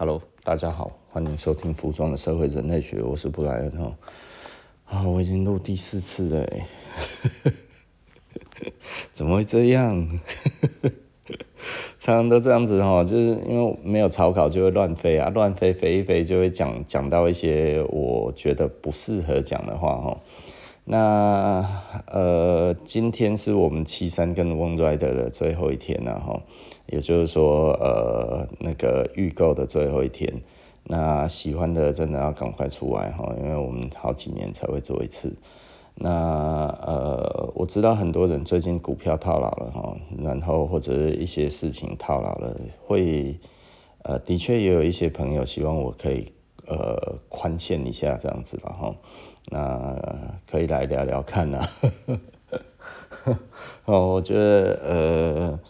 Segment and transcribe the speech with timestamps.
[0.00, 3.92] Hello，大家好，欢迎收听《服装的社会人类学》，我是布莱恩哦。
[4.84, 6.48] 啊，我已经录第四次了，
[9.12, 10.20] 怎么会这样？
[11.98, 20.16] 常常都这样子哈，就是因为没有草稿就会乱飞啊，乱飞飞一飞就会讲讲到一些我觉得不适合讲的话哈。
[20.90, 21.66] 那
[22.06, 26.40] 呃，今天是我们七三跟 One Rider 的最后一天了哈，
[26.86, 30.32] 也就是说呃，那个预购的最后一天。
[30.84, 35.30] 那喜欢的真的要赶快出来哈，因为我们好几年才会做一次。
[35.94, 36.10] 那
[36.80, 43.38] 呃，我知道很多人最近股票套牢了哈，然后或者一些事情套牢了，会
[44.04, 46.32] 呃，的确也有一些朋友希望我可以
[46.66, 46.96] 呃
[47.28, 48.94] 宽限一下这样子了哈。
[49.50, 49.96] 那
[50.50, 51.66] 可以来聊聊看呐，
[53.86, 55.60] 哦，我觉得呃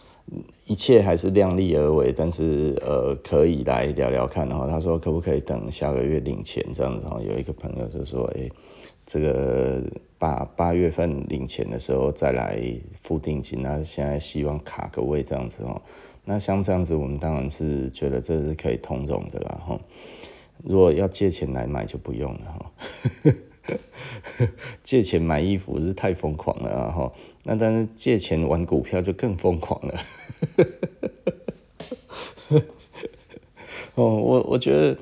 [0.65, 4.67] 一切还是量力而为，但是呃可以来聊聊看哈。
[4.67, 7.01] 他说可不可以等下个月领钱这样子？
[7.03, 8.49] 然后有一个朋友就说，哎，
[9.05, 9.81] 这个
[10.17, 12.61] 八八月份领钱的时候再来
[13.01, 15.81] 付定金，那现在希望卡个位这样子哦。
[16.25, 19.79] 那像这样子，我们当然是觉得这是可以通融的啦哈。
[20.63, 22.71] 如果要借钱来买就不用了哈。
[24.81, 26.91] 借钱买衣服是太疯狂了啊！
[26.91, 27.11] 哈，
[27.43, 29.99] 那但是借钱玩股票就更疯狂了。
[33.95, 34.97] 哦，我我觉得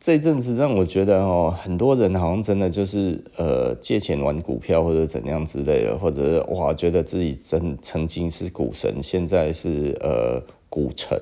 [0.00, 11.20] 这阵子让我觉得哦，很多人好像真的就是呃借钱玩股票或者怎样之类的，或者是哇觉得自己真曾经是股神，现在是呃股神。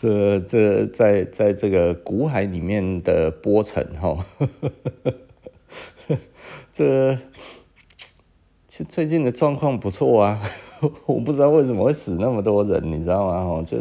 [0.00, 4.24] 这这在在这个股海里面的波层哈，
[6.72, 7.18] 这
[8.66, 10.40] 其最近的状况不错啊，
[11.04, 13.44] 我不知道为什么会死那么多人，你知道吗？
[13.44, 13.76] 哈，就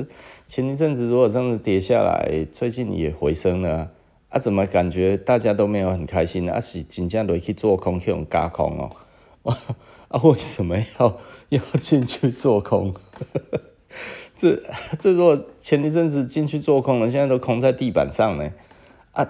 [0.46, 3.90] 前一阵子如果这样子跌下来，最近也回升了
[4.28, 6.60] 啊，怎么感觉大家都没有很开心啊？
[6.60, 9.56] 是真正落去做空去用加空哦，
[10.10, 11.18] 啊，为什么要
[11.48, 12.94] 要进去做空？
[14.38, 14.62] 这
[15.00, 18.52] 这如果前一阵子进去做空了，现在都空在地板上呢，
[19.14, 19.28] 啊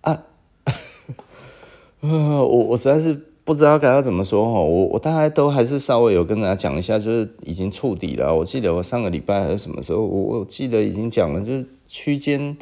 [0.00, 0.24] 啊，
[2.00, 8.34] 我我实在是不知道该要怎么说哈，我我大概都还是稍微有跟大家讲一下，就是已经触底了。
[8.34, 12.56] 我记得我上个礼拜还是什么时候，我我记得已经讲了，就是区间，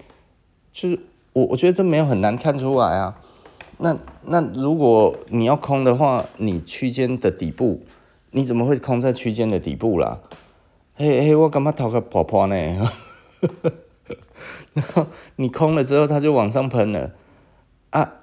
[0.73, 0.99] 就是
[1.33, 3.21] 我我觉得这没有很难看出来啊。
[3.79, 7.83] 那那如果你要空的话，你区间的底部，
[8.33, 10.19] 你怎么会空在区间的底部啦？
[11.01, 12.57] 嘿嘿，我感觉头壳破破呢？
[14.75, 17.13] 然后你空了之后，它就往上喷了
[17.91, 18.15] 啊！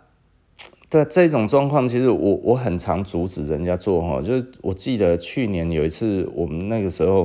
[0.90, 7.24] 对，这种状况其实我我很常阻止人家做哈，就是我记得去年有一次，我们那个时候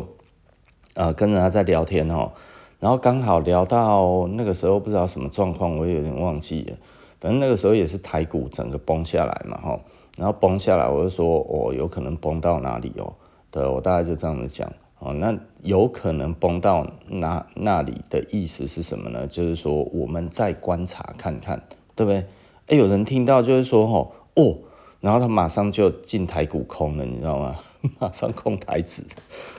[0.95, 2.33] 啊、呃、跟人家在聊天哈，
[2.79, 6.77] 然后刚好聊到那个时候不知道什么状况，我也有点忘记了。
[7.19, 9.81] 反正那个时候也是台股整个崩下来嘛哈，
[10.17, 13.15] 然后崩下来我就说哦，有可能崩到哪里哦？
[13.51, 14.73] 对，我大概就这样子讲。
[15.01, 19.27] 哦，那有可能崩到那那里的意思是什么呢？
[19.27, 21.63] 就是说我们再观察看看，
[21.97, 22.27] 对不对？
[22.67, 24.59] 哎，有人听到就是说，哦，哦，
[25.01, 27.57] 然后他马上就进台股空了，你知道吗？
[27.99, 29.03] 马上空台指。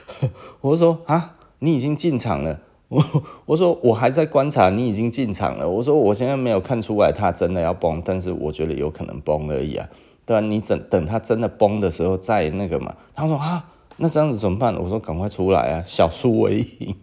[0.61, 2.59] 我说啊，你已经进场了。
[2.89, 3.03] 我
[3.47, 5.67] 我说我还在观察，你已经进场了。
[5.67, 9.89] 我说我现在没有看出来它真的要崩，但是我觉得有可能崩而已啊。
[10.23, 10.45] 对吧？
[10.45, 12.95] 你等等它真的崩的时候再那个嘛。
[13.15, 13.65] 他说啊。
[14.01, 14.75] 那这样子怎么办？
[14.75, 16.95] 我说赶快出来啊，小输为赢。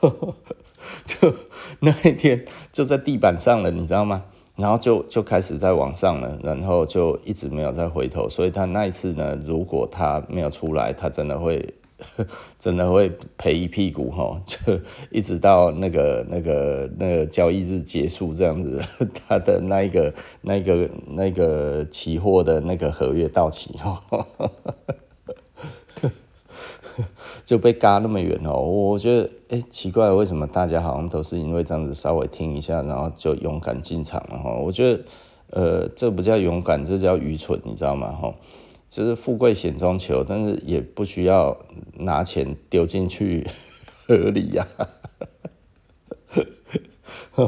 [1.04, 1.34] 就
[1.80, 4.22] 那一天就在地板上了，你知道吗？
[4.54, 8.28] 然后就就开始在往上了，然后就一直没有再回头。
[8.28, 11.74] 所以他那一次呢，如果他没有出来，他真的会
[12.60, 14.78] 真的会赔一屁股哈，就
[15.10, 18.80] 一直到那个那个那个交易日结束这样子，
[19.26, 24.00] 他的那一个那个那个期货的那个合约到期哈。
[27.46, 34.52] 就被嘎那么远哦，我觉得哎、奇怪，为什么大家好像都是因为这样子稍微听一下，然后就勇敢进场了哈？
[34.52, 35.04] 我觉得
[35.50, 38.10] 呃这不叫勇敢，这叫愚蠢，你知道吗？
[38.10, 38.34] 哈，
[38.88, 41.56] 就是富贵险中求，但是也不需要
[41.94, 43.46] 拿钱丢进去
[44.08, 44.66] 合理呀。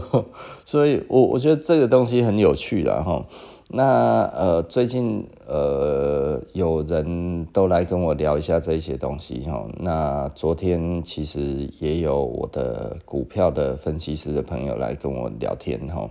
[0.65, 3.27] 所以我我觉得这个东西很有趣的哈。
[3.71, 9.67] 那呃，最近呃，有人都来跟我聊一下这些东西哈。
[9.79, 16.09] 那昨天其实也有我的股票的分析师的朋友来跟我聊天哈。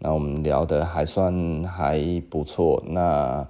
[0.00, 2.82] 那我们聊得还算还不错。
[2.86, 3.46] 那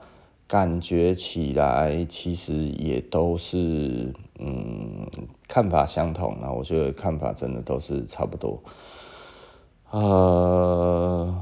[0.49, 5.06] 感觉起来其实也都是嗯，
[5.47, 8.61] 看法相同，那我觉得看法真的都是差不多。
[9.91, 11.33] 呃，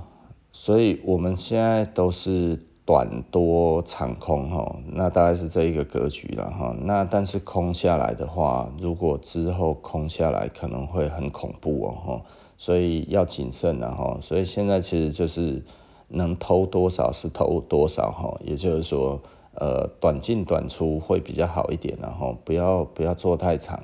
[0.52, 6.76] 所以我们现在都是短多长空哈，那大概是这一个格局了哈。
[6.82, 12.22] 那但是空下来的话，如果之后空下来可能会很恐怖哦，
[12.56, 14.18] 所以要谨慎了哈。
[14.20, 15.62] 所以现在其实就是
[16.08, 19.20] 能偷多少是偷多少哈，也就是说。
[19.54, 23.78] 呃，短进短出会比较好一点，然后不要不要做太长。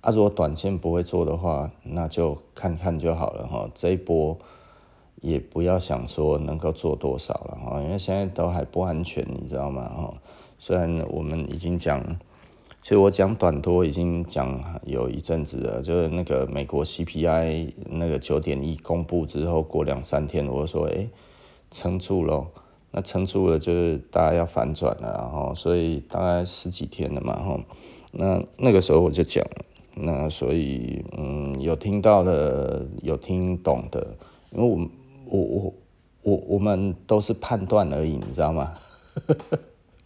[0.00, 3.68] 啊，如果短线不会做的话，那就看看就好了哈。
[3.74, 4.38] 这一波
[5.20, 9.82] 也不要想说能够做多少了哈，因为现在都还不安全，你知道吗？
[9.88, 10.14] 哈，
[10.58, 12.02] 虽然我们已经讲，
[12.80, 21.06] 其实我讲短多已经讲有一阵子了，就是那个美国 CPI 那个九点一公布之后，过两三天我说，哎，
[21.70, 22.46] 撑住了。
[22.92, 27.60] 那撑住了，就是大家要反转了，然后所以大概十几天了嘛，哈，
[28.10, 29.46] 那那个时候我就讲，
[29.94, 34.04] 那所以嗯，有听到的，有听懂的，
[34.50, 34.88] 因为我
[35.30, 35.74] 我我
[36.22, 38.74] 我我们都是判断而已，你知道吗？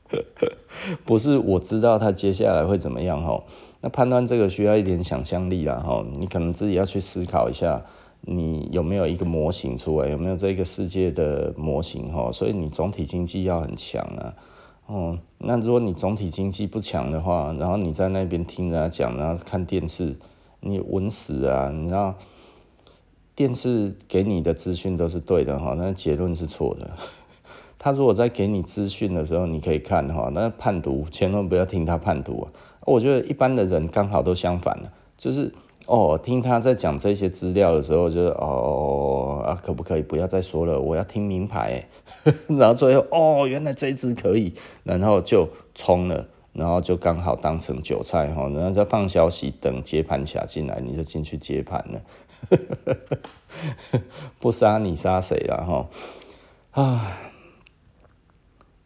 [1.05, 3.43] 不是我知道他接下来会怎么样，哈，
[3.81, 7.83] 那判断这个需要一点想象力啦，哈，你可能自己要去思考一下。
[8.27, 10.09] 你有没有一个模型出来？
[10.09, 12.11] 有没有这个世界的模型？
[12.11, 14.35] 哈，所以你总体经济要很强啊。
[14.87, 20.17] 哦，那如果你总体经济不强的话，然后你在那边听人家讲，然后看电视，
[20.61, 21.71] 你稳死啊！
[21.71, 22.15] 你知道，
[23.35, 26.91] 电视给你的资讯都是对的哈，那结论是错的。
[27.79, 32.53] 他如果在给你资讯的时候，你可以看哈，那判读千万不要听他判读啊。
[32.87, 35.53] 我觉得一般的人刚好都相反了，就是。
[35.87, 40.81] 哦，听他在讲这些资料的时候，就是哦啊，可不可以不要再说了？
[40.81, 41.85] 我要听明牌。
[42.49, 52.01] 然后最后哦，原来这一支可以，然后就冲了，然后就刚好当成韭菜哈，然后再放消息等接盘侠进来，你就进去接盘了。
[54.41, 56.83] 不杀你杀谁了哈？
[56.83, 57.19] 啊，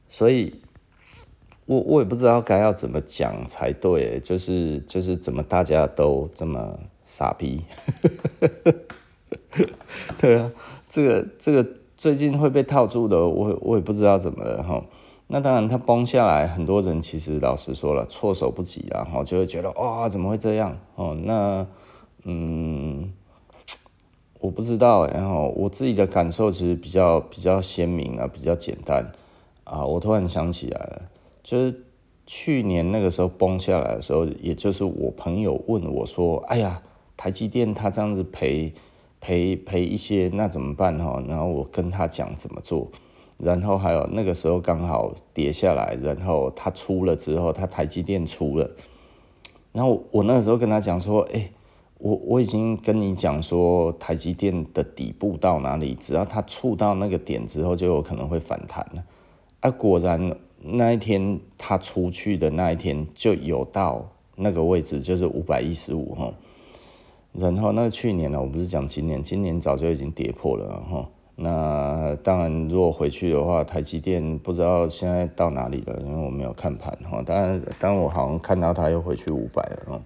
[0.08, 0.60] 所以。
[1.66, 7.62] 我我也不知道该要怎么讲才对，就是就是怎么大家都这么傻逼，
[10.16, 10.50] 对啊，
[10.88, 14.82] 这个这个最近会被套住的，我我也不知道怎么了哈。
[15.26, 20.78] 那当然，它崩下来，很多人其实老实说了，措手不及啊，哈，就会觉得哇，怎么会这样？
[20.94, 21.66] 哦，那
[22.24, 23.12] 嗯，
[24.40, 29.04] 我不知道，然后我自己的感受其实比较比较鲜明啊，比较简单
[29.64, 31.02] 啊，我突然想起来了。
[31.42, 31.82] 就是
[32.26, 36.80] 去年那个时候崩下来的时候，也就是我朋友问我说：“哎呀，
[37.16, 38.72] 台积电它这样子赔
[39.20, 42.86] 赔赔一些，那怎么办哈？”然后我跟他讲怎么做，
[43.38, 48.70] 然后还有那个时候刚好跌下来，然后它出了之后，它台积电出了，
[49.72, 51.50] 然后我那个时候跟他讲说：“哎，
[51.98, 59.04] 我我已经跟你讲说台积电的底部到哪里，只要它触到那个点之后，就有可能会反弹了。”
[59.60, 60.36] 啊，果然。
[60.60, 64.04] 那一天它出去的那一天就有到
[64.34, 66.34] 那个位置，就是五百一十五哈。
[67.32, 71.08] 然后那去年呢，我不是讲今年，今年早就已经跌破了哈。
[71.36, 77.22] 那当然，如果回去的话，台积电不知道现在到哪里了，因为我没有看盘哈。
[77.24, 80.02] 当然，当我好像看到它又回去五百了。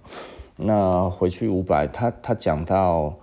[0.55, 3.13] 那回去五百，他他讲到。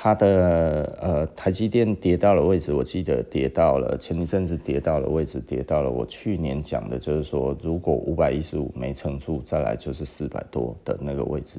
[0.00, 11.58] 他的呃，台积电跌到了位置，我记得跌到了前一阵子跌到了位置，跌到了我去年讲的，就是说如果五百一十五没撑住，再来就是四百多的那个位置。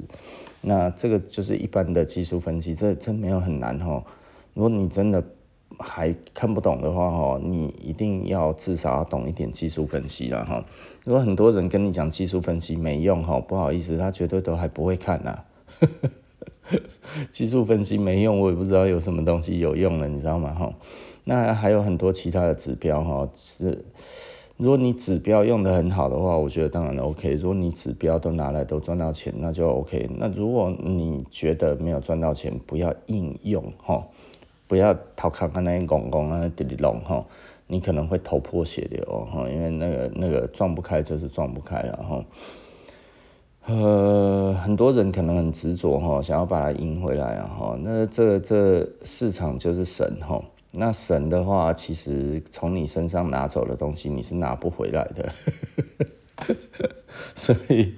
[0.61, 4.01] 那这个就是一般的技术分析，这真没有很难哈。
[4.53, 5.21] 如果你真的
[5.77, 10.65] 还看不懂的话哈，你一定要至少要懂一点技术分析了哈。
[11.05, 15.39] 如果很多人跟你讲技术分析没用哈，不好意思，他绝对都还不会看呐。
[17.31, 20.53] 技术分析没用，我也不知道有什么东西有用了，你知道吗？
[20.53, 20.73] 哈，
[21.23, 23.85] 那还有很多其他的指标哈，是
[24.57, 27.33] 如果你指标用得很好的话，我觉得当然 OK。
[27.35, 30.09] 如果你指标都拿来都赚到钱，那就 OK。
[30.17, 34.05] 那如果你觉得没有赚到钱，不要硬用哈，
[34.69, 37.25] 不要逃卡卡那公公啊滴滴龙哈，
[37.65, 42.23] 你可能会头破血流哈，因为那个那个撞不开就是撞不开了哈。
[43.65, 47.77] 呃，很多人可能很执着哈，想要把它赢回来啊哈。
[47.81, 50.39] 那这这市场就是神哈。
[50.71, 55.29] 那神的话，其实从你身上拿走的东西，你是拿不回来的。
[57.35, 57.95] 所以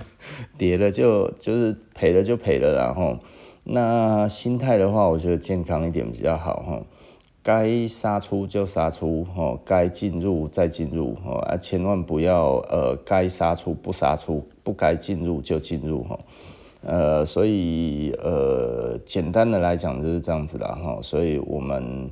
[0.57, 3.19] 跌了就就是赔了就赔了，然后
[3.63, 6.81] 那心态的话，我觉得健康一点比较好哈。
[7.43, 16.19] 该杀出就杀出，吼，该进入再进入，吼啊，千万不要呃，该杀出不杀出，不该进入就进入，吼，
[16.83, 22.11] 呃，所以呃，简单的来讲就是这样子啦，哈，所以我们，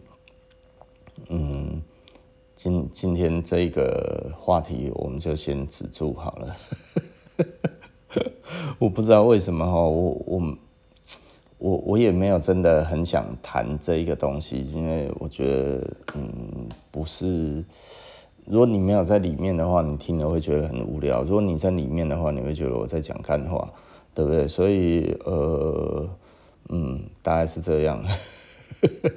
[1.30, 1.80] 嗯，
[2.56, 6.56] 今今天这个话题我们就先止住好了，
[8.80, 10.58] 我不知道为什么哈，我我。
[11.60, 17.64] 我我也没有真的很想谈这一个东西，因为我觉得，嗯，不是，
[18.46, 23.70] 如果你没有在里面的话，你听了会觉得很无聊；如果你在里面的话，你会觉得我在讲干话，
[24.16, 24.48] 对不对？
[24.48, 26.10] 所以，呃，
[26.70, 28.02] 嗯，大概是这样。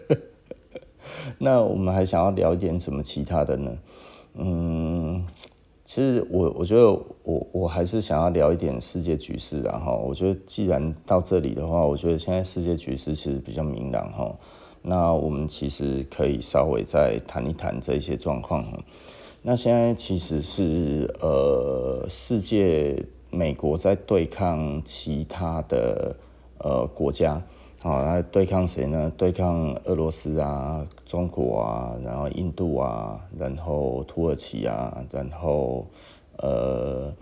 [1.38, 3.78] 那我们还想要聊一点什么其他的呢？
[4.34, 5.24] 嗯。
[5.94, 6.84] 其实我我觉得
[7.22, 14.34] 我我还是想要聊一点世界局势，然后我觉得既然到这里的话，我觉得现在世界局势其实比较明朗哈。
[14.80, 18.64] 那我们其实可以稍微再谈一谈这些状况。
[19.42, 22.96] 那现在其实是呃，世界
[23.28, 26.16] 美国在对抗其他的
[26.56, 27.38] 呃国家。
[27.82, 29.12] 好，来对抗谁呢？
[29.14, 30.82] 对抗俄罗斯啊、
[31.12, 35.84] 中国啊，然后印度啊，然后土耳其啊，然后
[36.38, 37.12] 呃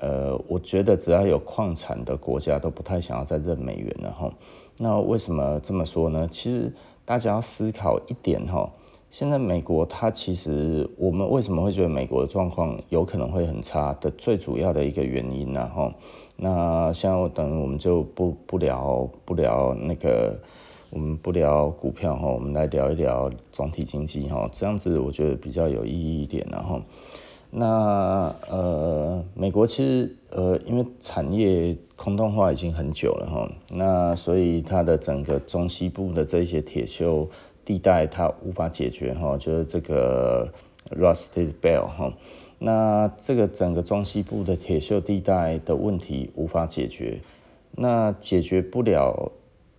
[0.00, 4.28] 呃，我觉得只要有矿产的国家都不太想要再认美元了哈。
[4.78, 6.26] 那为什么这么说呢？
[6.28, 6.72] 其实
[7.04, 8.68] 大家要思考一点哈。
[9.10, 15.70] 现在美国它其实我们为什么会觉得美国的状况有可能会很差的最主要的一个原因呢？
[15.72, 15.94] 哈。
[16.34, 20.36] 那现在我等我们就不不聊不聊那个，
[20.96, 26.80] 我们不聊股票哈，我们来聊一聊总体经济哈，这样子我觉得比较有意义一点然后，
[27.50, 37.28] 那呃，美国其实呃，因为产业空洞化已经很久了哈，那所以它的整个中西部的这些铁锈
[37.62, 40.50] 地带它无法解决哈，就是这个
[40.92, 42.10] Rusted Belt 哈。
[42.58, 47.20] 那这个整个中西部的铁锈地带的问题无法解决，
[47.72, 49.30] 那解决不了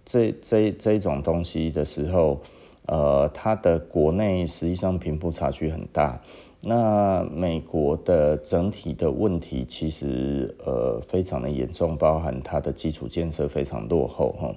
[0.09, 2.39] 这这这种东西的时候，
[2.85, 6.17] 呃，它的国内实际上贫富差距很大。
[6.63, 14.55] 那美国的整体的问题其实呃非常的严重，包含它的基础建设非常落后哈。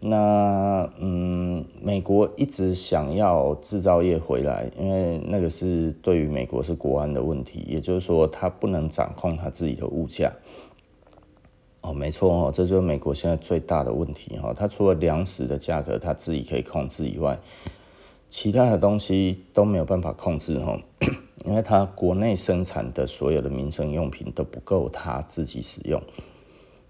[0.00, 10.30] 那嗯，美国一直想要制造业回来，因为那个是对于美国是国安的问题，也就是说，它不能掌控它自己的物价。
[11.86, 14.52] 哦，没错哦，这就是美国现在最大的问题哈。
[14.52, 17.38] 它除了粮食的价格它自己可以控制以外，
[18.28, 20.76] 其他的东西都没有办法控制哈，
[21.46, 26.02] 因为它国内生产的所有的民生用品都不够它自己使用。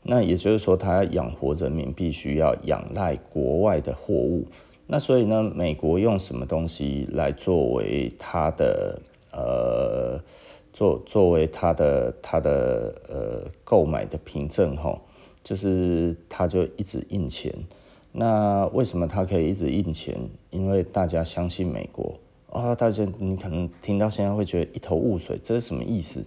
[0.02, 4.46] 那也就是说，它要养活人民，必须要仰赖国外的货物。
[4.86, 8.98] 那所以呢，美国用什么东西来作为它的
[9.30, 10.18] 呃，
[10.76, 15.00] 作作为他的他的呃购买的凭证哈？
[15.42, 17.50] 就是他就一直印钱。
[18.12, 20.14] 那为什么他可以一直印钱？
[20.50, 22.18] 因为大家相信美国
[22.50, 26.23] 啊、大家你可能听到现在会觉得一头雾水，这是什么意思？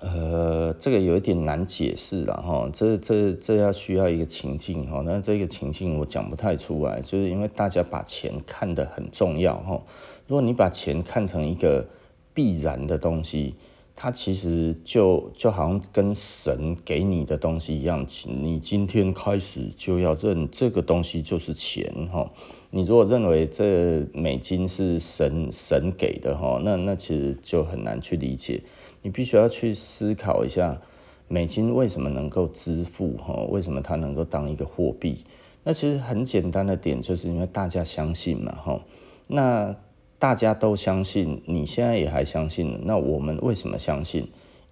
[0.00, 9.80] 呃，这个有一点难解释了哈，这这这要需要一个情境哈，那这个情境我讲不太出来，就是因为大家把钱看得很重要哈。
[10.26, 11.86] 如果你把钱看成一个
[12.38, 13.56] 必然的东西，
[13.96, 22.30] 它其实就就好像跟神给你的东西一样，你今天开始就要认这个东西就是钱哈。
[22.70, 28.62] 你如果认为这美金是神神给的哈，那那其实就很难去理解。
[29.02, 30.80] 你必须要去思考一下，
[31.26, 33.16] 美金为什么能够支付？
[33.16, 35.24] 哈，为什么它能够当一个货币？
[35.64, 38.80] 那其实很简单的点，就是因为大家相信嘛，哈。
[39.26, 39.74] 那
[40.18, 44.28] 大家都相信，你现在也还相信，那我们为什么相信？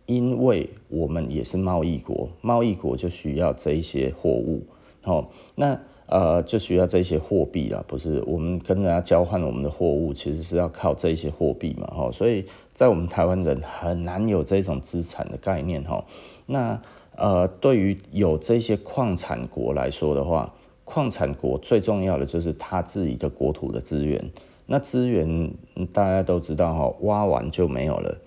[0.06, 4.64] 因为我们也是贸易国，贸易国就需要这一些货物，
[5.02, 5.26] 哈。
[5.54, 16.04] 那呃，就需要这些货币啊，不是我们跟人家交换我们的货物，其实是要靠这些货币嘛，哈，所以在我们台湾人很难有这种资产的概念，哈。
[16.46, 16.80] 那
[17.16, 20.48] 呃，对于有这些矿产国来说的话，
[20.84, 24.24] 矿产国最重要的就是他自己的国土的资源，
[24.66, 25.54] 那资源
[25.92, 28.18] 大家都知道，哈，挖完就没有了。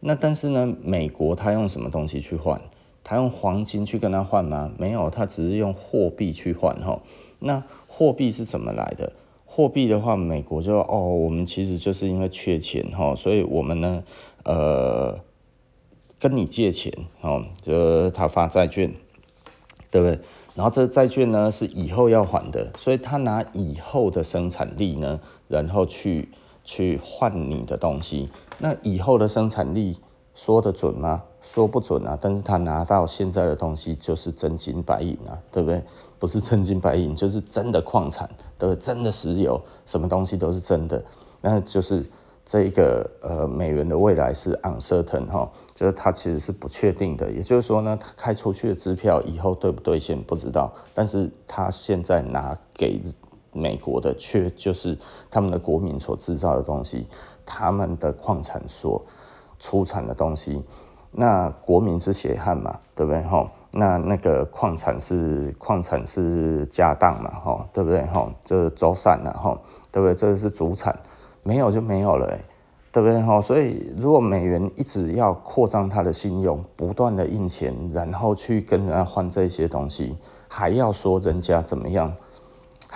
[0.00, 2.60] 那但是呢，美国他用什么东西去换？
[3.02, 4.72] 他用黄金去跟他换吗？
[4.78, 7.00] 没有，他只是用货币去换，哈。
[7.38, 9.12] 那货币是怎么来的？
[9.46, 14.02] 货币的话，美国就哦，我们其实就是因为缺钱哈，所以我们呢，
[14.44, 15.20] 呃，
[16.18, 18.90] 跟你借钱哦，就他发债券，
[19.90, 20.18] 对不对？
[20.54, 26.28] 然后这债券呢是以后要还的，所以他拿以后的生产力呢，然后去
[26.62, 28.28] 去换你的东西。
[28.58, 29.98] 那以后的生产力
[30.34, 31.22] 说得准吗？
[31.42, 32.18] 说不准啊。
[32.20, 35.82] 但是他拿到现在的东西就是真金白银啊，对不对？
[36.18, 38.78] 不是真金白银，就是真的矿产，对不对？
[38.78, 41.04] 真的石油，什么东西都是真的。
[41.40, 42.04] 那就是。
[42.46, 47.32] 这个呃，美元的未来是 uncertain 哈，就是它其实是不确定的。
[47.32, 53.00] 也就是说呢，它开出去的支票以后兑不兑现不知道，但是它现在拿给
[53.54, 54.98] 美国的却就是
[55.30, 57.06] 他们的国民所制造的东西，
[57.46, 59.02] 他们的矿产所
[59.58, 60.62] 出产的东西。
[61.16, 63.48] 那国民是血汗嘛，对不对哈？
[63.72, 68.28] 那那个矿产是矿产是家当嘛，哈，对不对哈？
[68.42, 69.56] 这走散了哈，
[69.92, 70.14] 对不对？
[70.14, 70.94] 这是主产。
[71.46, 72.26] 没有就没有了，
[72.90, 73.40] 对不对哈？
[73.40, 80.16] 所以如果美元一直要扩张它的信用，不断的印钱，然后去跟人家换这些东西，
[80.48, 82.12] 还要说人家怎么样，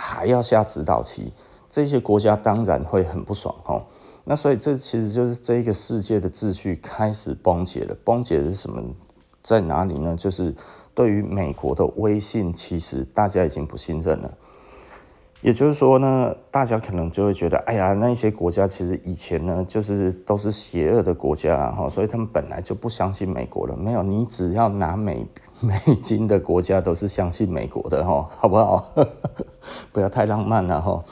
[0.01, 1.33] 还要下指导棋，
[1.69, 3.85] 这些国家当然会很不爽哈。
[4.23, 7.93] 那所以这其实就是这个世界的秩序开始崩解了。
[8.05, 8.81] 崩解是什么？
[9.43, 10.15] 在哪里呢？
[10.15, 10.55] 就是
[10.93, 14.33] 对于美国的威信，其实大家已经不信任了。
[15.41, 23.75] 也就是说呢，大家可能就会觉得，哎呀，那些国家其实以前呢，就是都是邪恶的国家，哈，所以他们本来就不相信美国了。
[23.75, 25.25] 没有，你只要拿美
[25.61, 28.93] 美金的国家都是相信美国的，哈，好不好？
[29.91, 31.03] 不要太浪漫了，哈。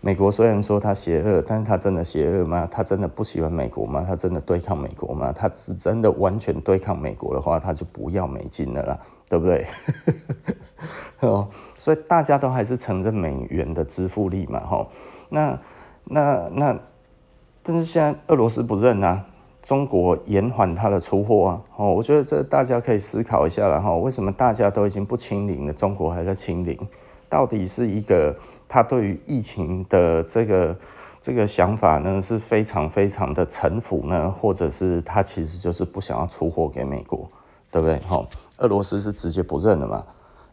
[0.00, 2.68] 美国虽然说他邪恶，但是他真的邪恶吗？
[2.70, 4.04] 他真的不喜欢美国吗？
[4.06, 5.32] 他真的对抗美国吗？
[5.32, 8.98] 他是真的完全对抗美国的话，他就不要美金了啦，
[9.30, 9.66] 对不对？
[11.20, 11.48] 哦，
[11.78, 14.86] 所以大家都还是承认美元的支付力嘛，哈。
[15.30, 15.58] 那
[16.04, 16.78] 那那，
[17.62, 19.24] 但是现在俄罗斯不认啊，
[19.64, 26.78] 中国延缓它的出货啊，哦，我觉得这大家可以思考一下了哈，为什么大家都已经不清零了，中国还在清零？
[27.30, 28.36] 到底是一个？
[28.66, 30.76] 他对于疫情的这个
[31.20, 37.28] 这个想法呢，是非常非常的臣服呢，或者是他其实就是不想要出货给美国，
[37.70, 38.00] 对不对？
[38.06, 38.26] 好，
[38.58, 40.04] 俄罗斯是直接不认了嘛？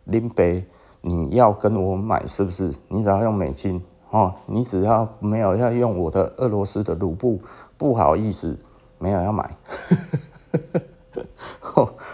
[0.05, 0.63] 林北，
[1.01, 2.71] 你要跟我买是不是？
[2.87, 7.39] 你只要用美金哦，你只要没有要用我的俄罗斯的卢布，
[7.77, 8.59] 不好意思，
[9.01, 9.57] 没有要买，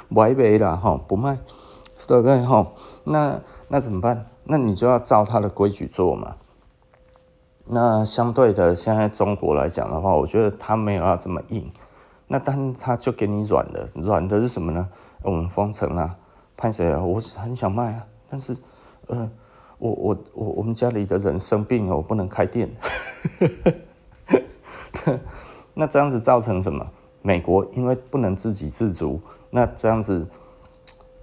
[0.08, 1.38] 买没了吼，不卖，
[2.08, 2.42] 对不对？
[2.46, 2.74] 吼，
[3.04, 4.26] 那那怎么办？
[4.46, 6.38] 那你就要照他的规矩做嘛。
[7.66, 11.70] 那相对的，现在中国来讲的话，我觉得他没有要这么硬。
[12.28, 14.88] 那但他就给你软的，软的是什么呢？
[15.22, 16.16] 我们封城啊，
[16.56, 17.02] 派谁啊？
[17.02, 18.56] 我很想卖啊，但是，
[19.08, 19.30] 呃，
[19.80, 22.70] 我我我我们家里的人生病了，我不能开店。
[25.78, 26.86] 那这样子造成什么？
[27.22, 30.28] 美国因为不能自给自足，那这样子。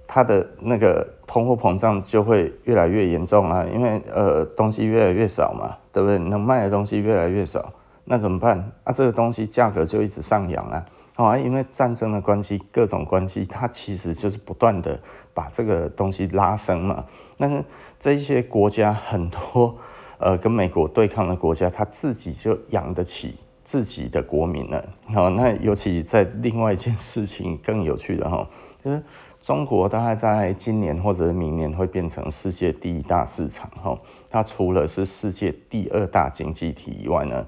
[0.06, 6.18] 它的那个通货膨胀就会越来越严重啊，因为呃东西越来越少嘛，对不对？
[6.18, 7.72] 能卖的东西越来越少，
[8.04, 8.70] 那怎么办？
[8.84, 10.86] 啊，这个东西价格就一直上扬啊，
[11.16, 15.00] 啊，因为战争的关系，各种关系，它其实就是不断的
[15.32, 17.06] 把这个东西拉升嘛。
[17.38, 17.64] 那
[17.98, 19.74] 这一些国家很多
[20.18, 24.88] 呃跟美国对抗的国家，它自己就养得起自己的国民了。
[25.12, 28.48] 好，那尤其在另外一件事情更有趣的哈，
[28.84, 29.02] 就是。
[29.44, 33.94] 中国大概在今年或者是明年会变成世界第一大市场，哈，
[34.30, 37.46] 它除了是世界第二大经济体以外呢，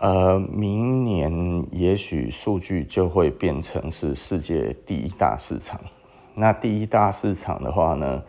[0.00, 5.78] 呃，明年也许数据就会变成是世界第一大市场。
[6.34, 8.22] 那第一大市场的话呢，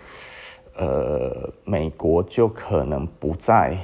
[0.75, 3.77] 呃，美国就可能不在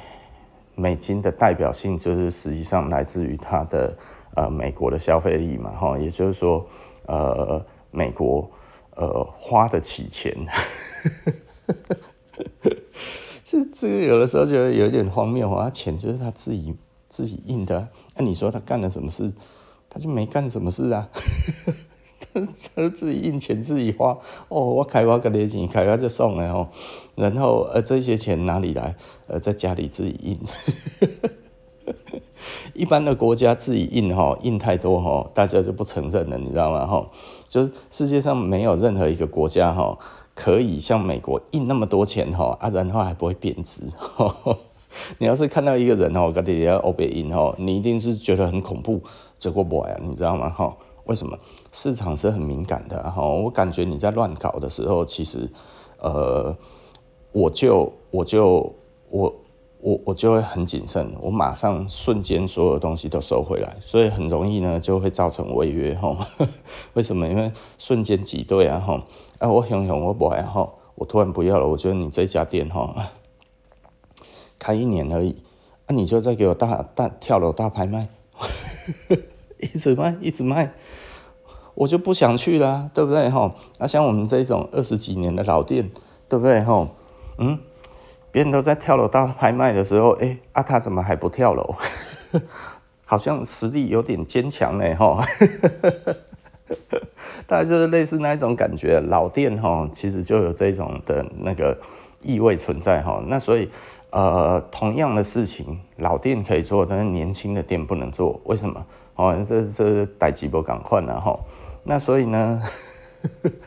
[0.80, 3.98] 美金的代表性，就是实际上来自于它的
[4.36, 6.66] 呃美国的消费力嘛，哈，也就是说，
[7.08, 8.50] 呃，美国。
[8.96, 10.36] 呃，花得起钱，
[13.46, 15.70] 这这个有的时候觉得有点荒谬啊！
[15.70, 16.76] 钱就是他自己
[17.08, 17.88] 自己印的，
[18.18, 19.32] 那、你说他干了什么事？
[19.90, 21.08] 他就没干什么事啊，
[22.76, 24.18] 他自己印钱自己花。
[24.48, 26.68] 哦，我开挖个钱，开挖就送了哦。
[27.16, 28.96] 然后呃，这些钱哪里来？
[29.28, 30.40] 呃，在家里自己印。
[32.74, 36.86] 一般的国家自己印哈，印太多哈，大家就不承认了，你知道吗？
[36.86, 37.10] 哈，
[37.48, 39.98] 就是世界上没有任何一个国家哈，
[40.34, 43.82] 可以像美国印那么多钱哈，啊，然后还不会贬值。
[45.20, 49.02] 你要是看到一个人哦，跟你要欧北印哈，你一定是觉得很恐怖，
[49.38, 50.50] 结果不呀，你知道吗？
[50.50, 50.76] 哈，
[51.10, 51.38] 为什么？
[51.72, 55.52] 市场是很敏感的哈，我感觉你在乱搞的时候，其实，
[55.98, 56.56] 呃，
[57.32, 58.74] 我就我就
[59.10, 59.36] 我。
[59.82, 66.28] 我我就会很谨慎，我马上瞬间所有东西都收回来，所以很容易呢就会造成违约哈。
[66.96, 67.26] 为什么？
[67.26, 69.02] 因为瞬间挤兑啊哈，
[69.38, 72.94] 啊我想想我不爱哈，我突然不要了，我觉得你这家店哈，
[74.60, 75.42] 开一年而已，
[75.88, 78.10] 那、你就再给我大大跳楼大拍卖，
[79.62, 80.74] 一直卖一直卖，
[81.80, 83.56] 我就不想去了，对不对哈？
[83.78, 85.90] 那、像我们这种二十几年的老店，
[86.28, 86.86] 对不对哈？
[87.38, 87.58] 嗯，
[88.32, 91.76] 别人都在跳楼大拍卖的时候，哎、啊他怎么还不跳楼？
[93.06, 95.24] 好像实力有点坚强呢，哈，
[97.48, 99.00] 大概就是类似那一种感觉。
[99.00, 101.78] 老店哈，其实就有这种的那个
[102.22, 103.24] 意味存在哈。
[103.28, 103.70] 那所以，
[104.10, 108.86] 呃，同样的事情，老店可以做，但是年轻的店不能做，为什么？
[109.16, 111.40] 哦，这这代志无共款了哈。
[111.90, 112.62] 那所以呢，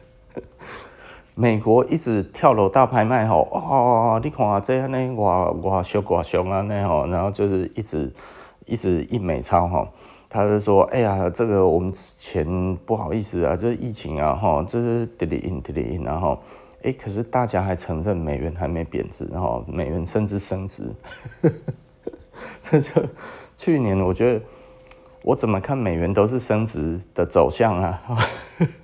[1.35, 8.13] 美国一直跳楼大拍卖吼，哦，你看啊，这样呢，哇哇小哇熊啊那吼，然后就是一直。
[8.65, 9.89] 一直印美钞哈，
[10.31, 12.47] 他就说：“哎呀，这个我们钱
[12.87, 16.41] 不好意思啊，就是疫情啊哈，就是滴滴印滴滴印，然后
[16.85, 20.85] 哎，可是大家还承认美元还没贬值，然后美元甚至升值，
[22.63, 23.03] 这就
[23.57, 24.41] 去年我觉得
[25.25, 28.03] 我怎么看美元都是升值的走向啊，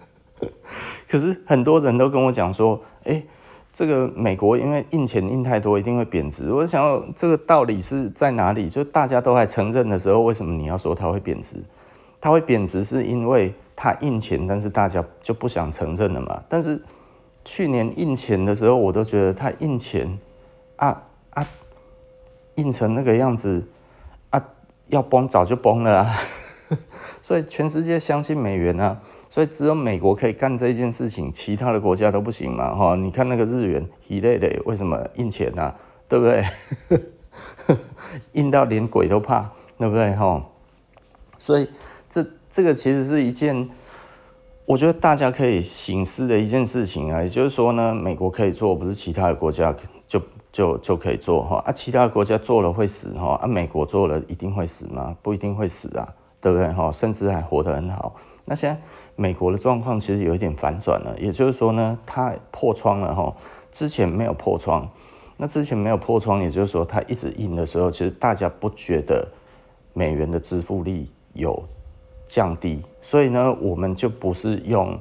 [1.09, 3.23] 可是很多人都跟我讲说，哎。”
[3.71, 6.51] 这个美国因为印钱印太多，一定会贬值。
[6.53, 8.69] 我想要这个道理是在哪里？
[8.69, 11.59] 就大家都还承认的时候，为什么你要说它会贬值？
[12.21, 16.43] 它会贬值是因为它印钱，但是大家就不想承认了嘛。
[16.49, 16.83] 但是
[17.45, 20.19] 去年印钱的时候，我都觉得它印钱
[20.75, 21.47] 啊啊，
[22.57, 23.65] 印成那个样子，
[24.89, 26.21] 要崩早就崩了啊。
[27.23, 32.95] 所以全世界相信美元啊，所以只有美国可以干这一件事情，其他的国家都不行嘛，哈！
[32.95, 35.75] 你看那个日元一类的，为什么印钱啊？
[36.07, 36.45] 对不对？
[38.33, 40.15] 印到连鬼都怕，对不对？
[40.15, 40.43] 哈！
[41.39, 41.69] 所以
[42.09, 43.69] 这这个其实是一件，
[44.67, 47.23] 我觉得大家可以省思的一件事情啊。
[47.23, 49.75] 也就是说呢，美国可以做，不是其他的国家
[50.53, 51.63] 就就可以做哈？
[51.67, 53.35] 啊，其他国家做了会死哈？
[53.43, 55.17] 啊，美国做了一定会死吗？
[55.23, 56.15] 不一定会死啊。
[56.41, 56.73] 对不对？
[56.73, 58.15] 哈，甚至还活得很好。
[58.45, 58.81] 那现在
[59.17, 63.35] 美国的状况其实有一点反转了，也就是说呢，它破窗了哈。
[63.73, 64.89] 之前没有破窗，
[65.37, 69.27] 那之前没有破窗，也就是说它一直印的时候，其实大家不觉得
[69.95, 71.61] 美元的支付力有
[72.29, 74.97] 降低，所以呢，我们就不是用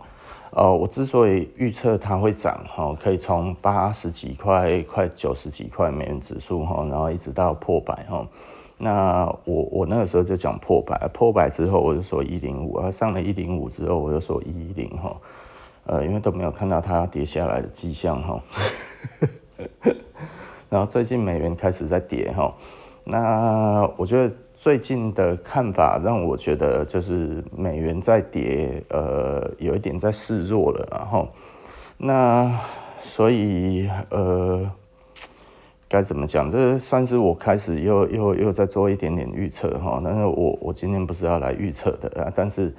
[0.58, 8.28] 呃，我之所以预测它会涨哈，可以从八十几块、快九十几块美元指数哈，然后一直到破百哈。
[8.76, 15.16] 那我我那个时候就讲破百，破百之后我就说一零五啊，上了一零五之后我就说一一零哈，
[15.86, 18.42] 呃，因为都没有看到它跌下来的迹象哈，
[20.72, 22.52] 然后最近美元开始在跌哈，
[23.04, 31.30] 那我觉得最近的看法让我觉得就是美元在跌，呃，有一点在示弱了，然后
[31.96, 32.60] 那
[33.00, 34.68] 所以呃。
[35.90, 36.52] 该怎么讲？
[36.52, 40.02] 这算是我开始又又又在做一点点预测哈。
[40.04, 42.30] 但是我我今天不是要来预测的。
[42.36, 42.74] 但是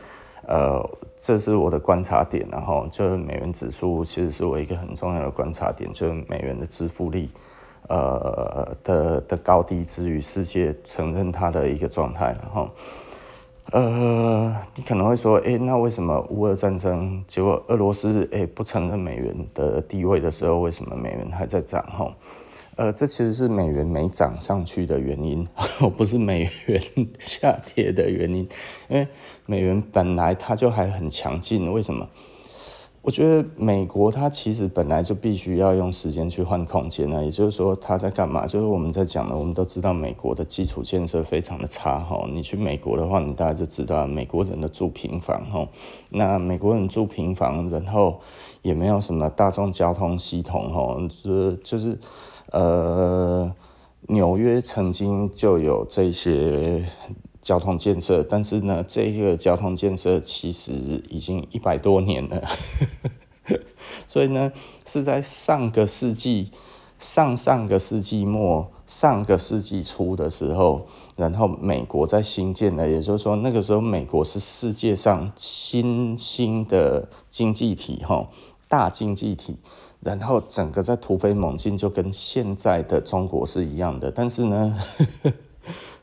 [0.46, 0.78] 呃，
[1.16, 7.30] 这是我的观察点，然后就是美元指数其实是我一个很重要的观察点，就是美元的支付力
[7.88, 12.36] 呃的的高低之于世界承认它的一个状态。
[12.42, 12.68] 然后
[13.70, 21.84] 呃，你可能会说，哎，那为什么乌俄战争结果俄罗斯哎不承认美元的地位的时候，为什么美元还在涨？
[21.94, 22.12] 吼？
[22.76, 25.46] 呃，这其实是美元没涨上去的原因，
[25.96, 26.80] 不是美元
[27.18, 28.48] 下跌的原因。
[28.88, 29.06] 因为
[29.44, 32.08] 美元本来它就还很强劲，为什么？
[33.09, 37.25] 我觉得美国它其实本来就必须要用时间去换空间呢。
[37.25, 38.47] 也就是说，它在干嘛？
[38.47, 42.29] 就是我们在讲的，我们都知道美国的基础建设非常的差哈。
[42.31, 45.66] 你去美国的话，你大家就知道美国人的住平房哈。
[46.11, 48.21] 那美国人住平房，然后
[48.61, 50.94] 也没有什么大众交通系统哈，
[51.25, 51.99] 就就是。
[52.51, 53.51] 呃，
[54.09, 56.83] 纽约曾经就有这些
[57.40, 60.72] 交通建设，但是呢，这个交通建设其实
[61.09, 62.42] 已经一百多年了，
[64.07, 64.53] 所以呢，
[64.87, 66.51] 是在上个世纪、
[66.98, 78.29] 上上个世纪末、上个世纪初的时候，然后美国在兴建的，也就是说，那个时候美国是世界上新兴的经济体，哈，
[78.68, 79.57] 大经济体。
[80.01, 84.12] 然后整个在突飞猛进，就跟现在的中国是一样的。
[84.12, 84.79] 但是呢，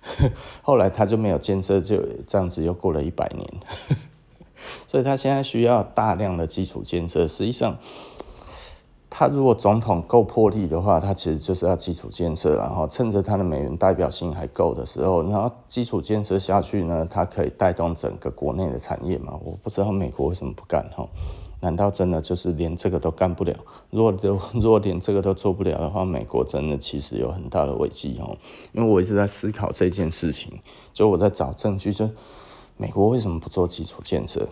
[0.62, 3.48] 后来他就没有建设，就这样子又过了一百年。
[4.88, 7.28] 所以他现在需要大量的基础建设。
[7.28, 7.78] 实际上，
[9.10, 12.58] 他如果总统够魄力的话，他其实就是要基础建设。
[12.58, 19.39] 然后趁着他的美元代表性还够的时候，然后基础建设下去呢，它可以带动整个国内的产业嘛。
[19.44, 21.08] 我不知道美国为什么不干哈。
[21.65, 23.56] 难道真的就是连这个都干不了？
[23.89, 28.38] 如果都如果连这个都做不了的话，美国真的其实有很大的危机哦。
[28.71, 30.60] 因为我一直在思考这件事情，
[30.93, 32.08] 就我在找证据，就
[32.78, 34.47] 美国为什么不做基础建设？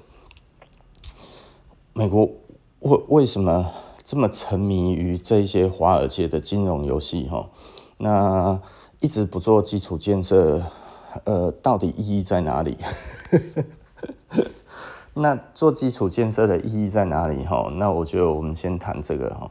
[1.93, 2.27] 美国
[2.79, 3.71] 为为什么
[4.03, 7.27] 这么沉迷于这些华尔街的金融游戏？
[7.27, 7.47] 哈，
[7.99, 8.59] 那
[9.01, 10.63] 一直不做基础建设，
[11.25, 12.75] 呃，到底意义在哪里？
[15.15, 17.45] 那做基础建设的意义在哪里？
[17.45, 19.49] 哈，那我觉得我们先谈这个哈。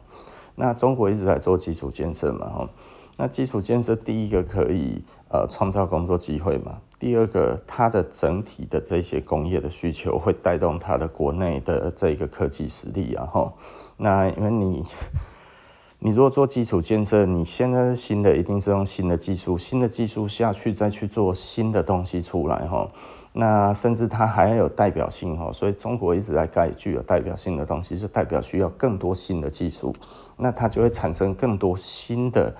[0.57, 2.49] 那中国一直在做基础建设嘛？
[2.49, 2.69] 哈，
[3.17, 6.81] 那基础建设第一个可以呃创造工作机会嘛？
[6.99, 13.25] 第二个，它的整体的这些工业的需求会带动它的国内的这个科技实力啊。
[13.27, 13.53] 哈，
[13.97, 14.85] 那因为你
[16.01, 22.91] 你如果做基础建设，你现在新的一定是用新的技术，新的技术下去再去做新的东西出来哈。
[23.35, 29.97] 那甚至它还有代表性哈，所以中国一直在盖具有代表性的东西，就代表需要更多新的技术，
[30.37, 32.55] 那它就会产生更多新的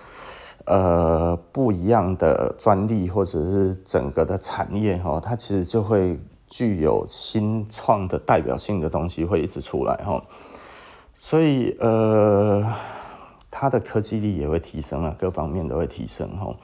[0.65, 10.25] 呃不一样的专利或者是整个的产业哈，它其实就会具有新创的代表性的东西会一直出来哈，
[11.21, 12.67] 所以呃
[13.51, 16.57] 它的科技力也会提升啊，各方面都会提升哈，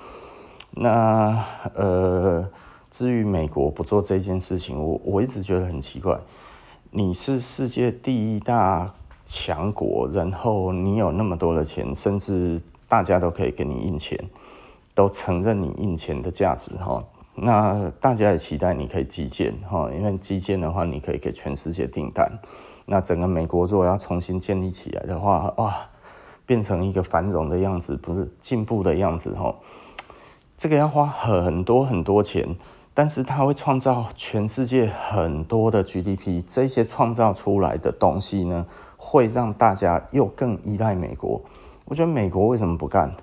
[0.70, 1.44] 那
[1.74, 2.48] 呃。
[2.90, 6.18] 至于美国不做这件事情，我我一直觉得很奇怪。
[6.90, 8.94] 你是世界第一大
[9.26, 14.18] 强国，然后你有那么多的钱，甚至大家都可以给你印钱，
[14.94, 17.04] 都承认你印钱的价值哈。
[17.34, 22.40] 那大家也期待你可以基建哈，因为基建的话，你可以给全世界订单。
[22.86, 25.76] 那整个美国如果要重新建立起来的话，哇，
[26.46, 29.54] 变成一个繁荣的样子，不是进步的样子哈。
[30.56, 32.56] 这个要花很多很多钱。
[32.98, 41.40] 但是它会创造全世界很多的 GDP，这些创造出来的东西呢，会让大家又更依赖美国。
[41.84, 43.14] 我觉得美国为什么不干？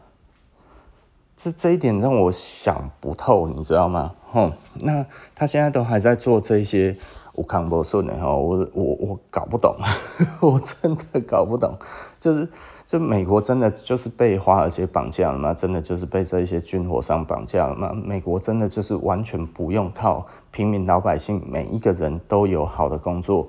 [1.35, 4.13] 这这一点让我想不透，你知道吗？
[4.31, 6.95] 哼，那他现在都还在做这些
[7.33, 9.75] 无康不顺的哈，我我我搞不懂，
[10.39, 11.77] 我真的搞不懂，
[12.17, 12.47] 就是。
[12.85, 15.55] 这美国真的就是被华尔街绑架了吗？
[15.55, 17.91] 真的就是被这些军火商绑架了吗？
[17.91, 23.47] 美国真的就是完全不用靠平民老百姓，每一个人都有好的工作，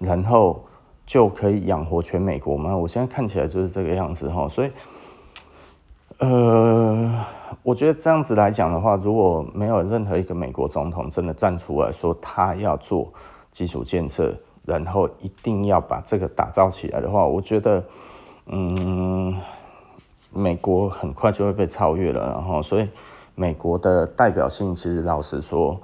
[0.00, 0.64] 然后
[1.06, 2.76] 就可以养活全美国吗？
[2.76, 4.70] 我现在看起来就是这个样子哈，所以，
[6.18, 7.24] 呃，
[7.62, 13.12] 我觉得这样子来讲的话，如果没有任何一个美国总统真的站出来说他要做
[13.52, 17.84] 基础建设，然后一定要把这个打造起来的话，我觉得。
[18.46, 19.40] 嗯，
[20.34, 22.88] 美国很快就会被超越了，然后，所以
[23.36, 25.80] 美国的代表性其实老实说，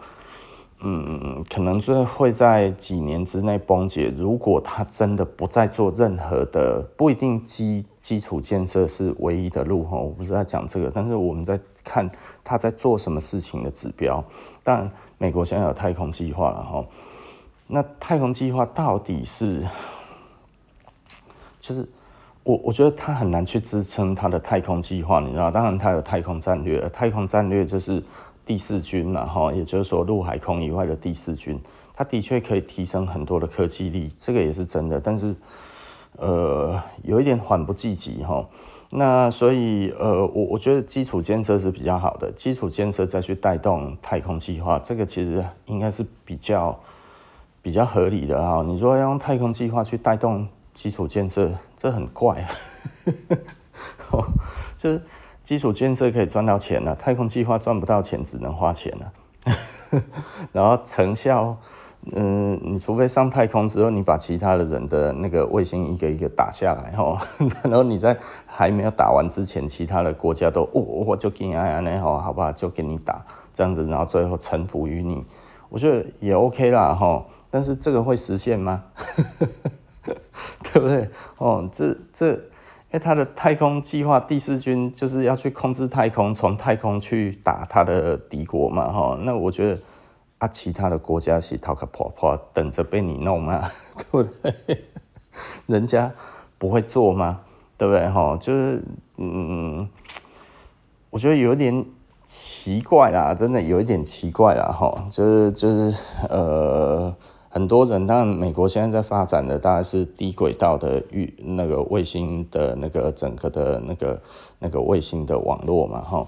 [0.80, 4.12] 嗯，可能是会在几年之内崩解。
[4.16, 12.10] 如果他真的不再做任何的，不一定基基础建设是唯一的路哈，我不是在讲这个，但是我们在看
[12.42, 14.22] 他在做什么事情的指标。
[14.64, 16.84] 当然，美国现在有太空计划了哈，
[17.68, 19.64] 那太空计划到底是，
[21.60, 21.88] 就是。
[22.48, 25.50] 我我觉得他很难去支撑他的太空计划，你知道？
[25.50, 28.02] 当然，他有太空战略，太空战略就是
[28.46, 31.60] 第四军嘛，哈，也就是说陆海空以外的第四军，
[31.94, 34.98] 他的确可以提升很多的科技力，这个也是真的。
[34.98, 35.36] 但是，
[36.16, 38.42] 呃，有一点缓不济急，哈。
[38.92, 46.80] 那所以，呃，我我觉得基础建设是比较好的，基础建设再去带动太空计划，这个其实应该是比较
[47.60, 48.64] 比较合理的哈。
[48.66, 50.48] 你说要用太空计划去带动。
[50.78, 52.46] 基础建设这很怪啊，
[54.14, 54.24] 哦，
[54.76, 55.00] 这
[55.42, 59.12] 基础建设可以赚到钱了，太空计划赚不到钱，只能花钱了。
[60.52, 61.56] 然后成效，
[62.12, 67.20] 嗯，你除非上太空之后，你把其他的人的那个卫星一个一个打下来，哈，
[67.64, 75.24] 然后你在还没有打完之前，其他的国家都，哦，我就给你按按好，好吧，就给你打这样子，然后最后臣服于你，
[75.70, 78.84] 我觉得也 OK 啦，哈，但是这个会实现吗？
[80.72, 81.08] 对不对？
[81.38, 82.38] 哦，这这，因
[82.92, 89.78] 为他的太空计划第四军就是要去控制太空，从太空去打他的敌国嘛，哈、那我觉得
[90.38, 94.84] 啊，其他的国家是逃个跑跑，等着被你弄嘛， 对不对？
[95.66, 96.12] 人家
[96.56, 97.40] 不会做吗？
[97.76, 98.08] 对不对？
[98.08, 98.82] 哈、就是
[99.16, 99.88] 嗯，
[101.10, 101.84] 我觉得有点
[102.24, 105.94] 奇怪啦，真的有一点奇怪啦，哈、就是就是
[106.28, 107.14] 呃。
[107.58, 114.22] 很多人，当然，美国现在在发展的大概是低轨道的卫那个卫星的那个整个的那个
[114.60, 116.24] 那个卫星的网络嘛，哈，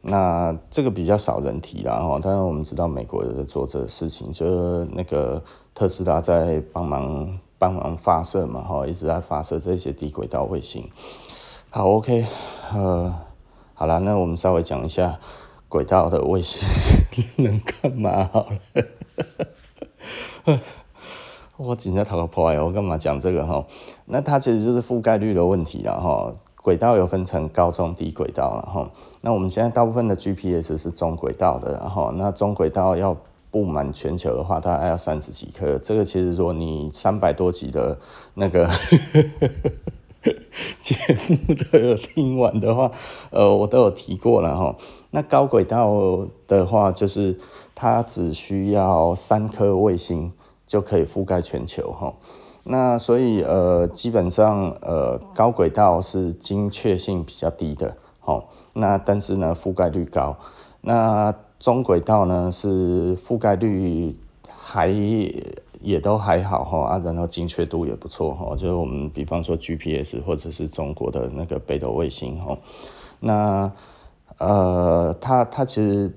[0.00, 2.18] 那这个比较少人提啦，哈。
[2.18, 5.42] 当然，我们知道美国有在做这个事情，就是那个
[5.74, 10.88] 特斯拉在帮忙帮忙发射嘛，哈，一直在发射这些低轨道卫星。
[11.68, 12.24] 好，OK，
[12.72, 13.14] 呃，
[13.74, 15.20] 好了，那我们稍微讲一下
[15.68, 16.66] 轨道的卫星
[17.36, 18.86] 能干嘛好了。
[21.56, 23.64] 我今天讨个破我干嘛讲这个哈？
[24.06, 26.32] 那它其实就是覆盖率的问题了哈。
[26.62, 28.90] 轨道有分成高、中、低轨道了哈。
[29.22, 33.16] 那我们现在大部分的 GPS 是中轨道的，然后那中轨道要
[33.50, 35.78] 布满全球的话，大概要三十几颗。
[35.78, 37.98] 这个其实说你三百多集的
[38.34, 38.68] 那个
[40.80, 40.94] 节
[41.30, 42.90] 目都有听完的话，
[43.30, 44.76] 呃，我都有提过了哈。
[45.12, 47.38] 那高轨道的话，就是
[47.74, 50.30] 它只需要三颗卫星
[50.70, 52.14] 就可以覆盖全球哈。
[52.64, 58.40] 那所以呃，基本上呃，高轨道是精确性比较低的，齁。
[58.74, 60.36] 那但是呢，覆盖率高。
[60.82, 64.16] 那中轨道呢，是覆盖率
[64.48, 64.86] 还
[65.80, 68.54] 也都还好哈啊，然后精确度也不错哈。
[68.54, 72.56] 就是我们比方说 GPS 或者是中国的那个北斗卫星哈。
[73.18, 73.72] 那
[74.38, 76.16] 呃，它它其实。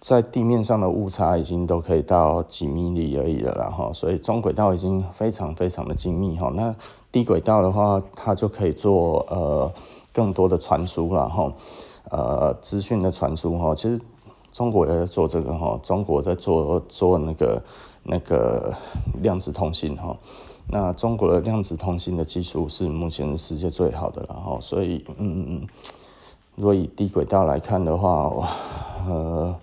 [0.00, 6.52] 在地面上的误差已经都可以到几米里而已了，然后所以中轨道已经非常非常的精密哈。
[6.54, 6.72] 那
[7.10, 9.72] 低轨道的话，它就可以做呃
[10.12, 11.52] 更多的传输，然后
[12.10, 13.74] 呃资讯的传输哈。
[13.74, 14.00] 其实
[14.52, 17.62] 中国也在做这个哈，中国在做做那个
[18.04, 18.72] 那个
[19.20, 20.16] 量子通信哈。
[20.68, 25.66] 那中国的量子通信的技术是目前世界最好的，然后所以嗯嗯嗯，
[26.54, 28.48] 如果以低轨道来看的话，
[29.08, 29.56] 呃。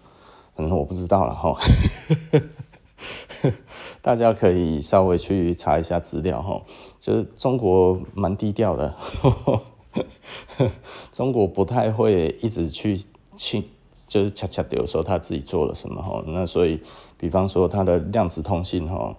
[0.55, 1.57] 可能我不知道了哈，
[4.01, 6.61] 大家可以稍微去查一下资料哈。
[6.99, 8.95] 就是中国蛮低调的，
[11.11, 12.99] 中国不太会一直去
[13.35, 13.65] 清，
[14.07, 16.23] 就是恰恰的说他自己做了什么哈。
[16.27, 16.79] 那所以，
[17.17, 19.13] 比方说他的量子通信哈，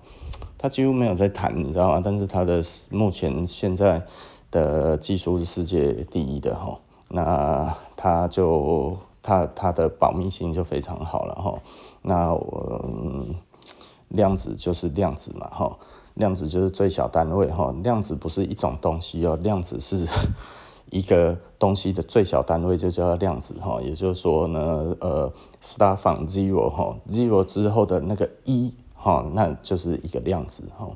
[0.56, 2.00] 他几乎没有在谈，你知道吗？
[2.02, 4.02] 但是他的目前现在
[4.50, 8.96] 的技术是世界第一的哈，那他就。
[9.26, 11.58] 它它的保密性就非常好了哈，
[12.02, 13.34] 那我、嗯、
[14.06, 15.76] 量子就是量子嘛哈，
[16.14, 20.06] 量子就是最小单位哈，量子不是一种东西哦，量子是
[20.90, 30.86] 一个东西的最小单位就叫量子哈，也就是说呢，呃，start from zero 哈，zero 之后的那个一哈，那就是一个量子哈，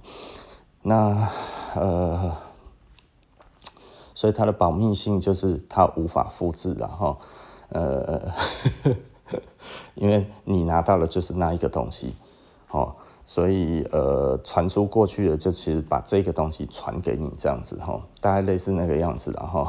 [0.82, 1.28] 那
[1.74, 2.36] 呃，
[4.14, 7.18] 所以它的保密性就是它无法复制了哈。
[7.70, 8.33] 呃，
[9.94, 12.14] 因为你拿到的就是那一个东西，
[12.70, 19.68] 哦，所以呃，传输过去的就其实把这个东西传给你这样子哈，大概类似那个样子，然后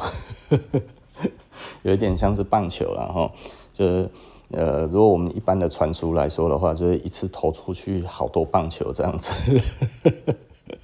[1.84, 3.32] 有一点像是棒球，然后
[3.72, 4.10] 就是
[4.52, 9.32] 呃，如果我们一般的传输来说的话，就是一次投出去好多棒球这样子。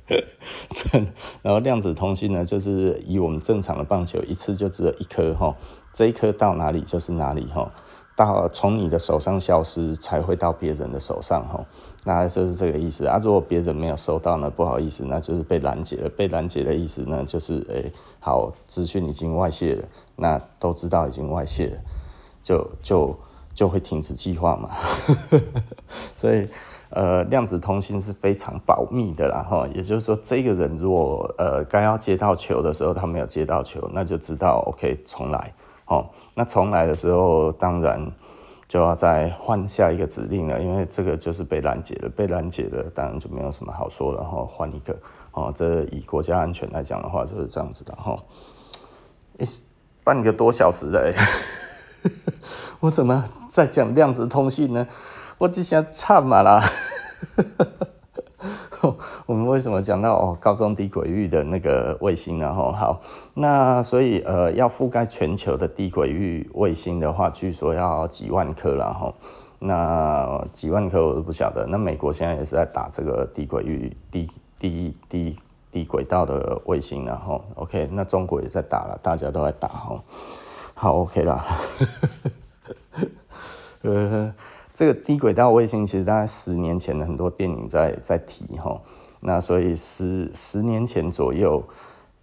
[1.43, 5.55] 然后量子通信呢，就是以我们正常的棒球，一次就只有一颗哈，
[5.93, 7.69] 这一颗到哪里就是哪里哈，
[8.15, 11.65] 到从你的手上消失才会到别人的手上哈，
[12.05, 13.19] 那就是这个意思啊。
[13.21, 16.09] 如果别人没有收到呢，不好意思，那就是被拦截了。
[16.09, 19.83] 被拦截的意思呢，就是诶，好，资讯已经外泄了，
[20.15, 21.77] 那都知道已经外泄了，
[22.41, 23.19] 就就
[23.53, 24.69] 就会停止计划嘛，
[26.15, 26.47] 所以。
[26.89, 35.53] 呃，量子通信是非常保密的啦，哈，也就是说，这个人如果呃该要接到球的时候，他没有接到球，那就知道 OK 重来，
[35.87, 38.09] 哦，那重来的时候，当然
[38.69, 44.97] 就要再换下一个指令了，因为这个就是被拦截了，被拦截了，当然就没有什么好说了，哈，换一个，
[45.33, 48.17] 哦，这以国家安全来讲的话，就是这样子的，哈，
[50.05, 51.13] 半个多小时了，
[52.79, 54.87] 我怎么在讲量子通信呢？
[55.39, 56.59] 我只想唱嘛啦，
[59.27, 62.51] 我们为什么讲到哦高中低轨域的那个卫星呢？
[62.51, 62.99] 吼，好，
[63.35, 69.13] 那所以呃要覆盖全球的低轨域卫星的话，据说要几万颗了吼，
[69.59, 71.67] 那几万颗我都不晓得。
[71.67, 75.37] 那美国现在也是在打这个低轨域低低低
[75.69, 80.01] 低轨道的卫星然后 OK，那中国也在打了，大家都在打吼，
[80.73, 81.45] 好 OK 啦，
[83.83, 84.33] 呃。
[84.77, 88.79] 这个低轨道卫星其实大概十年前的很多电影在在提哈，
[89.21, 91.63] 那所以十十年前左右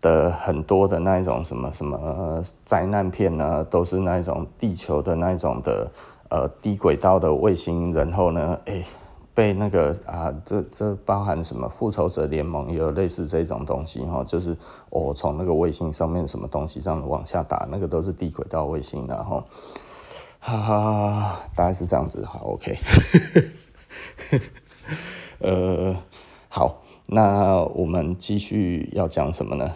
[0.01, 5.91] 的很多的那一种什么什么灾难片呢，都是那一种地球的那一种的
[6.29, 8.85] 呃低轨道的卫星，然后呢，哎，
[9.35, 14.57] 被那个啊，这这包含什么复仇者联盟也有类似这种东西哈，就是
[14.91, 19.43] 我从那个卫星上面什么东西这样往下打，那个都是低轨道卫星然后。
[20.47, 22.77] 哈哈，大概是这样子，好，OK，
[25.41, 25.97] 呃，
[26.51, 29.73] 好，那我们继续要讲什么呢？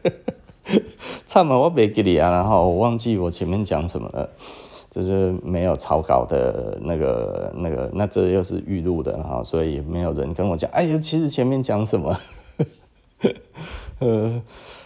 [1.26, 4.28] 唱嘛，我别给你啊，然后我忘记我前面讲什么了，
[4.90, 10.70] 就是没有草稿的那个那个，那这又是预录的哈，所以没有人跟我讲。
[10.72, 12.20] 哎呀，其实前面讲什么？
[14.00, 14.42] 呃，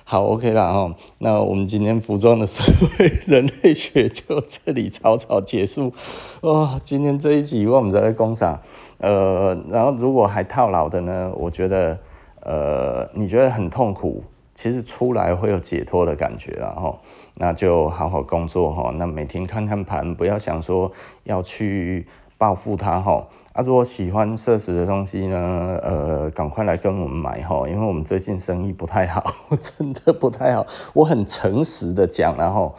[0.07, 0.95] 好，OK 啦哈。
[1.17, 5.95] 那我们今天服装的社会 人类学就这里草草结束。
[6.43, 8.61] 哇、哦，今天这一集我们在讲啥？
[8.99, 11.33] 呃，然后如果还套牢的呢？
[11.35, 11.99] 我觉得，
[12.43, 14.23] 呃，你觉得很痛苦。
[14.53, 16.99] 其实出来会有解脱的感觉，然后
[17.37, 18.93] 那就好好工作哈。
[18.97, 20.93] 那每天看看盘，不要想说
[21.25, 23.27] 要去报复它哈。
[23.55, 30.67] 啊，如果喜欢社食的东西呢，呃，赶快来跟我们买哈，因为我们最近生意不太好， 真的不太好。
[30.93, 32.75] 我很诚实的讲，然后。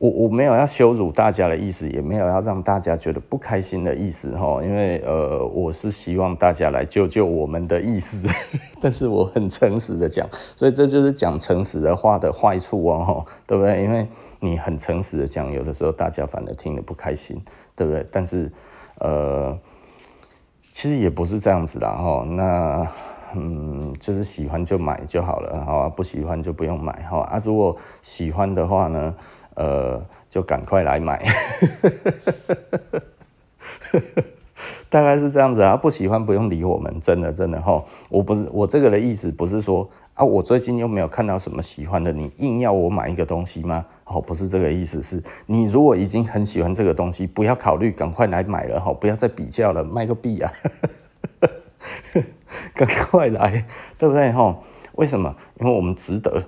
[0.00, 8.26] 我我没有要羞辱大家的意思，也没有要让大家觉得不开心的意思哈，因为呃，我是希望大家来救救我们的意思，
[8.80, 10.26] 但是我很诚实的讲，
[10.56, 13.84] 所以这就是讲诚实的话的坏处哦，对不对？
[13.84, 17.38] 因为你很诚实的讲，有的时候大家反而听得不开心，
[17.76, 18.06] 对不对？
[18.10, 18.50] 但是
[19.00, 19.58] 呃，
[20.72, 22.86] 其实也不是这样子的哈，那
[23.34, 29.14] 嗯，就是喜欢就买就好了，好，不喜欢就不用买哈啊，如果喜欢的话呢？
[29.56, 30.00] 呃，
[30.30, 31.20] 就赶快来买，
[34.88, 35.76] 大概是这样子啊。
[35.76, 37.84] 不喜欢不用理我们，真的真的哈。
[38.08, 43.84] 我不是我这个的意思，不是说啊，我最近又没有看到什么喜欢的，你硬要我买一个东西吗？
[44.12, 50.52] 哦，不是这个意思，是你如果已经很喜欢这个东西，不要考虑，赶快来买了齁，不要再比较了，卖个币啊，
[52.74, 53.64] 赶快来，
[53.96, 54.56] 对不对齁？
[54.96, 55.34] 为什么？
[55.60, 56.42] 因为我们值得。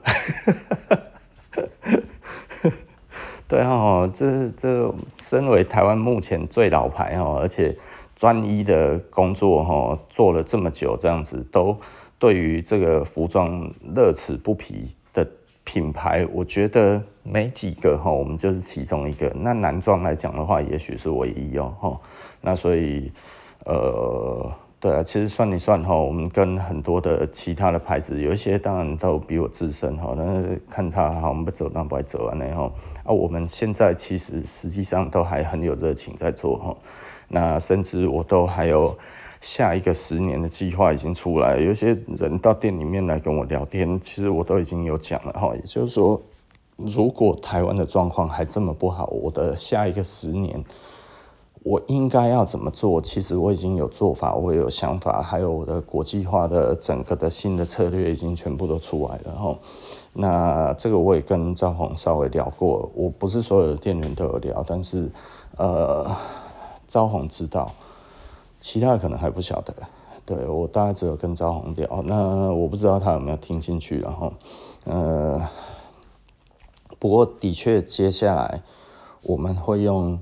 [3.47, 7.77] 对哈，这这身为台湾目前最老牌哈，而且
[8.17, 11.79] 专一的工作哈，做了这么久，这样子都
[12.19, 14.97] 对于这个服装乐此不疲
[15.65, 19.33] 品牌，我觉得没几个哈，我们就是其中一个。
[19.35, 22.01] 那男装来讲的话，也许是唯一哦哈。
[22.41, 23.13] 那所以
[23.65, 24.53] 呃。
[24.83, 32.73] 对啊，其实算一算哈，我们跟很多的其他的牌子，有一些当然都比我资深哈，但是看他哈，我们不走那不走完了哈。
[33.05, 36.77] 啊，我们现在其实实际上都还很有热情在做哈。
[37.29, 38.99] 那甚至我都还有
[39.43, 45.55] 下一个十年的计划已经出来，有些人到店里面来跟我聊天，其实我都已经有讲了哈。
[45.55, 46.19] 也就是说，
[46.77, 50.65] 如果台湾的状况还这么不好，我的下一个十年。
[51.65, 53.01] 我应该要怎么做？
[53.01, 59.57] 其实我已经有做法，我有想法，还有我的国际化的整个的新的策略已经全部都出来了哈。
[60.13, 65.09] 那这个我也跟赵红稍微聊过，我不是所有的店员都有聊，但是
[65.57, 66.11] 呃，
[66.89, 67.73] 赵红知道，
[68.63, 69.75] 其他可能还不晓得。
[70.25, 74.33] 对，我大概只有跟赵宏聊，那我不知道他有没有听进去，然后
[74.87, 75.47] 呃，
[76.99, 78.63] 不过的确接下来
[79.25, 80.19] 我们会用。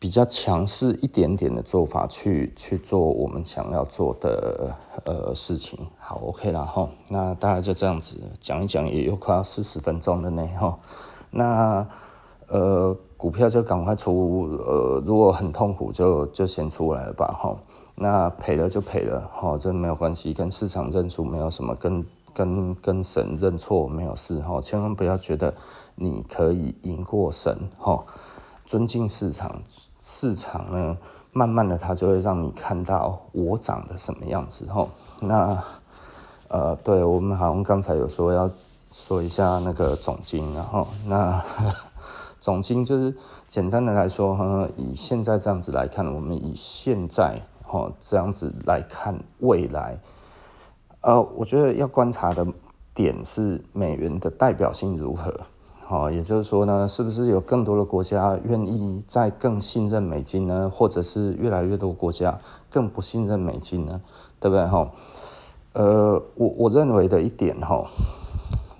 [0.00, 4.72] 比较强势一点点的做法去去做我们想要做的
[5.04, 6.88] 呃事情，好，OK 了哈。
[7.08, 10.78] 那大概就这样子讲一讲，也有快要四十分钟了呢哈。
[11.32, 11.84] 那
[12.48, 17.56] 呃股票就赶快出，呃如果很痛苦就就先出来了吧哈。
[18.00, 24.60] 那赔了就赔了哈，这没有关系，跟市场认输没有什么，跟跟跟神认错没有事哈。
[24.60, 25.52] 千万不要觉得
[25.96, 28.04] 你可以赢过神哈。
[28.64, 29.60] 尊敬市场，
[29.98, 30.96] 市场呢，
[31.32, 34.86] 慢慢的它就会让你看到我长得什么样子哈。
[35.20, 35.60] 那
[36.46, 38.48] 呃，对我们好像刚才有说要
[38.92, 41.42] 说一下那个总经，然后那
[42.40, 43.14] 总经就是
[43.46, 49.98] 简单的来说哈，以现在这样子来看，我们以现在哈这样子来看未来，
[51.00, 52.46] 呃，我觉得要观察的
[52.94, 55.34] 点是美元的代表性如何。
[55.84, 60.70] 好，也就是说呢，是不是有更多的国家愿意再更信任美金呢？
[60.70, 64.02] 或者是越来越多国家更不信任美金呢？
[64.38, 64.66] 对不对？
[64.66, 64.90] 哈，
[65.72, 67.86] 呃，我我认为的一点哈，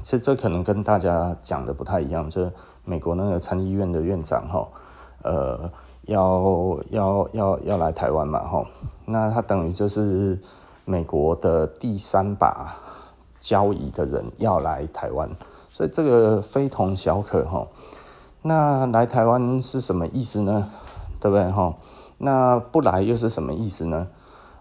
[0.03, 2.53] 其实这可能跟大家讲的不太一样，就是
[2.89, 4.67] 美国那个参议院的院长哈，
[5.23, 5.71] 呃，
[6.07, 8.65] 要要要要来台湾嘛，哈，
[9.05, 10.41] 那他等于就是
[10.87, 12.75] 美国的第三把
[13.39, 15.29] 交椅的人要来台湾。
[15.71, 17.69] 所以这个非同小可哈，
[18.41, 20.71] 那来台湾是什么意思呢？
[21.21, 21.75] 对不对哈？
[22.17, 24.09] 那不来又是什么意思呢？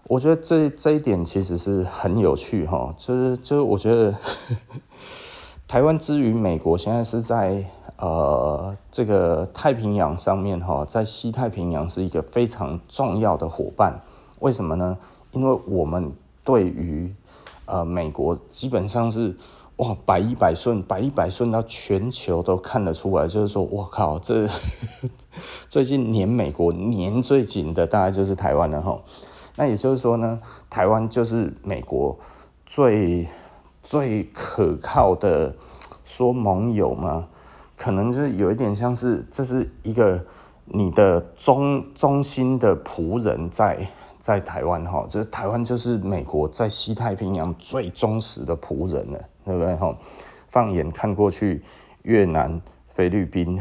[0.04, 4.14] 我觉得这这一点其实是很有趣哈，就是就是我觉得
[5.66, 7.64] 台湾之于美国现在是在
[7.98, 14.00] 呃这个太平洋上面哈，在西太平洋是一个非常重要的伙伴。
[14.40, 14.96] 为什么呢？
[15.32, 17.14] 因为我们对于
[17.66, 19.36] 呃美国基本上是
[19.76, 24.48] 哇百依百顺，百依百顺到全球都看得出来，就是说我靠，这
[25.68, 28.98] 最近黏美国黏最紧的大概就是台湾了哈。
[29.56, 30.40] 那也就是说呢，
[30.70, 32.16] 台湾就是美国
[32.64, 33.26] 最
[33.82, 35.54] 最可靠的
[36.04, 37.26] 说盟友嘛，
[37.78, 40.22] 可能就是有一点像是这是一个
[40.64, 43.78] 你的忠忠心的仆人在
[44.18, 49.96] 在台湾哈，就是台湾就是美国在西太平洋最忠实的仆人了，对不对哈？
[50.48, 51.62] 放眼看过去，
[52.02, 53.58] 越南、菲律宾，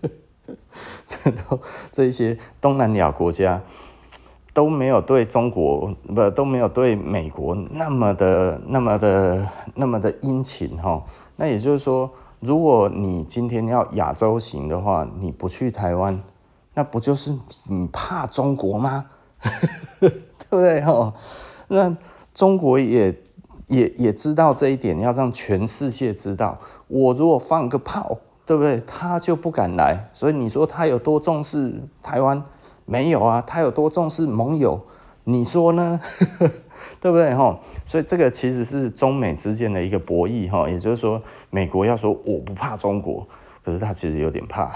[1.06, 1.60] 这都
[1.90, 3.62] 这一些东南亚国家。
[4.52, 11.02] 都没有对中国不都没有对美国那么的那么的那么的殷勤哈，
[11.34, 12.08] 那也就是说，
[12.44, 16.22] 如果你今天要亚洲行的话，你不去台湾，
[16.74, 17.34] 那不就是
[17.68, 19.06] 你怕中国吗？
[19.98, 20.10] 对
[20.50, 21.12] 不对哈？
[21.68, 21.96] 那
[22.34, 23.18] 中国也
[23.68, 28.78] 也也知道这一点，要让全世界知道，我如果放个炮，对不对？
[28.86, 30.08] 他就不敢来。
[30.12, 32.42] 所以你说他有多重视台湾？
[32.84, 34.80] 没有啊，他有多重视盟友？
[35.24, 35.98] 你说呢？
[37.04, 37.60] 对不对哈？
[37.84, 43.28] 所以这个其实是中美之间的一个博弈哈，也就是说，美国要说我不怕中国，
[43.62, 44.72] 可是他其实有点怕。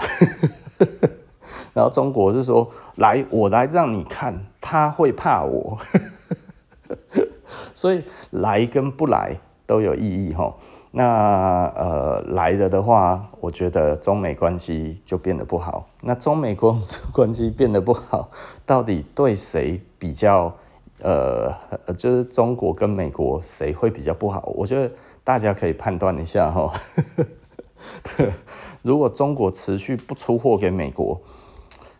[1.73, 5.75] 然后中国就说来，我来让你看，他会怕我。
[7.73, 10.55] 所以来跟不来都有意义哈。
[10.91, 15.87] 那呃来了的话，我觉得中美关系就变得不好。
[16.03, 16.79] 那中美关
[17.11, 18.29] 关系变得不好，
[18.67, 20.53] 到底对谁比较
[21.01, 21.53] 呃，
[21.95, 24.51] 就是中国跟美国谁会比较不好？
[24.55, 24.91] 我觉得
[25.23, 26.73] 大家可以判断一下哈。
[28.81, 31.19] 如果中国持续不出货给美国，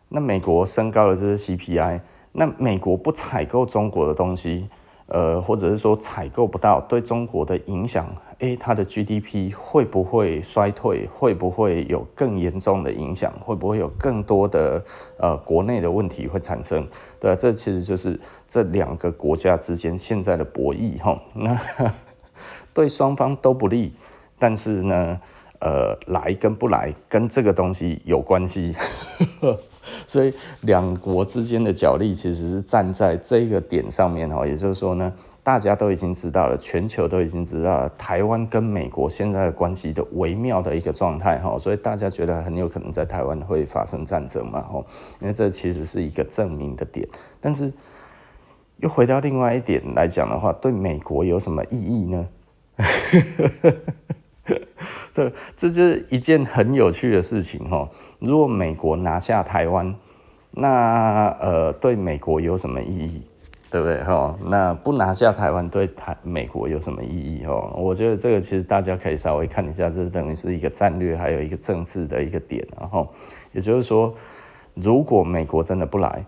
[0.09, 2.01] 那美国升高了就是 CPI，
[2.33, 4.69] 那美国不采购中国的东西。
[5.09, 8.07] 呃，或者是说采购不到，对中国的影响，
[8.39, 11.07] 诶，它的 GDP 会不会衰退？
[11.07, 13.33] 会不会有更严重的影响？
[13.43, 14.83] 会不会有更多的
[15.17, 16.87] 呃国内的问题会产生？
[17.19, 21.19] 对，这其实就是这两个国家之间现在的博弈哈。
[21.33, 21.59] 那
[22.73, 23.93] 对双方都不利，
[24.37, 25.19] 但是呢，
[25.59, 28.73] 呃，来跟不来跟这个东西有关系。
[30.05, 35.11] 所以两国之间的角力其实是站在这个点上面哈，也就是说呢，
[35.43, 44.83] 大家都已经知道了，全球都已经知道了台湾跟美国现在的关系的微妙的一个状态哈，所以大家觉得很有可能在台湾会发生战争嘛哈，
[45.19, 47.07] 因为这其实是一个证明的点，
[47.41, 47.71] 但是
[48.77, 52.27] 又回到另外一点来讲的话，对美国有什么意义呢？
[55.13, 57.89] 对，这是一件很有趣的事情哈。
[58.19, 59.95] 如果美国拿下台湾，
[60.51, 63.21] 那呃，对美国有什么意义？
[63.71, 64.35] 对不对哈？
[64.45, 67.53] 那不拿下台湾，对台美国有什么意义哈？
[67.75, 72.67] 我觉得这个其实大家可以稍微看一下，这等于是一个战略，还有一个政治的一个点。
[72.79, 73.07] 然后，
[73.51, 74.11] 也就是说，
[74.73, 76.25] 如果美国真的不来，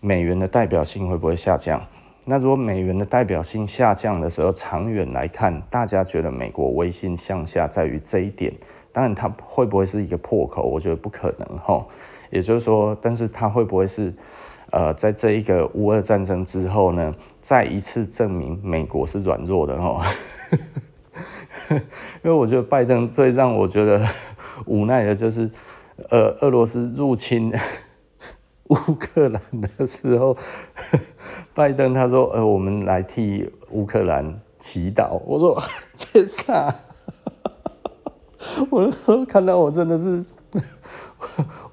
[0.00, 1.80] 美元的代表性会不会下降？
[2.26, 8.50] 那如果美元的代表性下降的时候，长远来看，大家觉得美国威信向下在于这一点。
[8.92, 10.62] 当然，它会不会是一个破口？
[10.62, 11.84] 我觉得不可能哈。
[12.30, 14.14] 也就是说，但是它会不会是
[14.70, 20.06] 呃，在这一个乌俄战争之后呢，再一次证明美国是软弱的哈？
[21.70, 21.80] 因
[22.22, 24.06] 为我觉得拜登最让我觉得
[24.64, 25.50] 无奈的就是，
[26.08, 27.52] 呃，俄罗斯入侵。
[28.68, 29.40] 乌克兰
[29.78, 30.36] 的时候，
[31.54, 35.62] 拜登他说：“呃，我们来替乌克兰祈祷。”我说
[35.94, 36.74] ：“这啥？”
[38.70, 40.24] 我说：“看到我真的是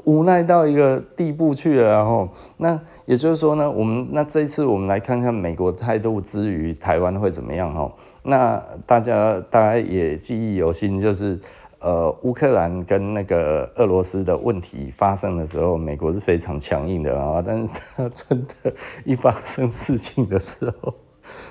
[0.03, 2.27] 无奈到一个地步去了。”然后，
[2.57, 7.73] 那也就是说呢，我们那这一次我们来看看美国态度之于台湾会怎么样？
[7.73, 7.89] 哈，
[8.23, 11.39] 那大家大家也记忆犹新，就是。
[11.81, 17.43] 呃，乌克兰跟那个俄罗斯的问题发生的时候，美国是非常强硬的啊。
[17.43, 18.73] 但是他真的，
[19.03, 20.93] 一发生事情的时候，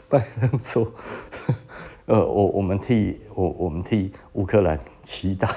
[0.09, 0.87] 拜登说
[2.07, 5.49] ：“呃，我我们替我我们替乌克兰祈祷。”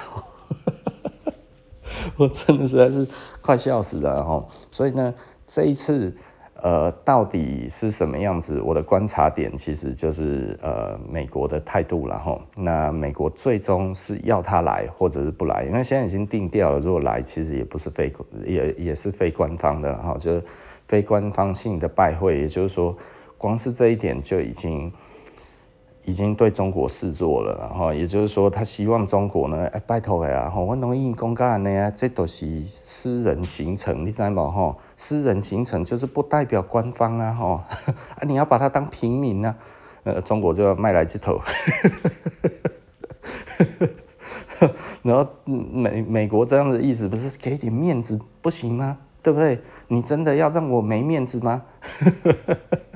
[2.17, 3.07] 我真的实在是
[3.41, 4.43] 快笑死了哈。
[4.71, 5.13] 所以呢，
[5.45, 6.15] 这一次。
[6.63, 8.61] 呃，到底是什么样子？
[8.61, 12.39] 我的观察点其实就是呃，美国的态度了哈。
[12.55, 15.65] 那美国最终是要他来，或者是不来？
[15.65, 18.13] 因为现在已经定调了，如果来，其实也不是非
[18.45, 20.43] 也也是非官方的哈，就是
[20.87, 22.39] 非官方性的拜会。
[22.39, 22.95] 也就是说，
[23.37, 24.89] 光是这一点就已经
[26.05, 34.49] 已经对中国示弱了，然后也就是说，他希望中国呢，哎，拜托呀，吼，我弄印公告呢，这都是私人行程，你知道吗？
[34.51, 37.61] 吼，私人行程就是不代表官方啊，吼，
[38.15, 39.55] 啊，你要把它当平民啊，
[40.03, 41.39] 呃，中国就要卖来这头，
[45.03, 48.97] 然后美美国这样的意思不是给点面子不行吗？
[49.21, 49.61] 对不对？
[49.87, 51.63] 你真的要让我没面子吗？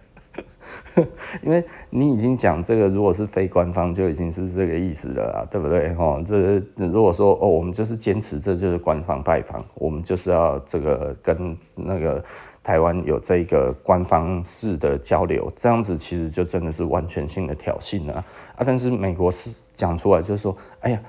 [1.43, 5.93] 因为你已经讲这个，如果是非官方，就已经是这个意思了啊，对不对？
[5.97, 12.23] 哦，这如果说哦，我们就是坚持这就是官方拜访，我们就是要这个跟那个
[12.63, 18.13] 台湾有这个官方式的交流，这样子其实就真的是完全性的挑衅了
[18.55, 18.63] 啊！
[18.65, 20.99] 但是美国是讲出来就是说，哎呀，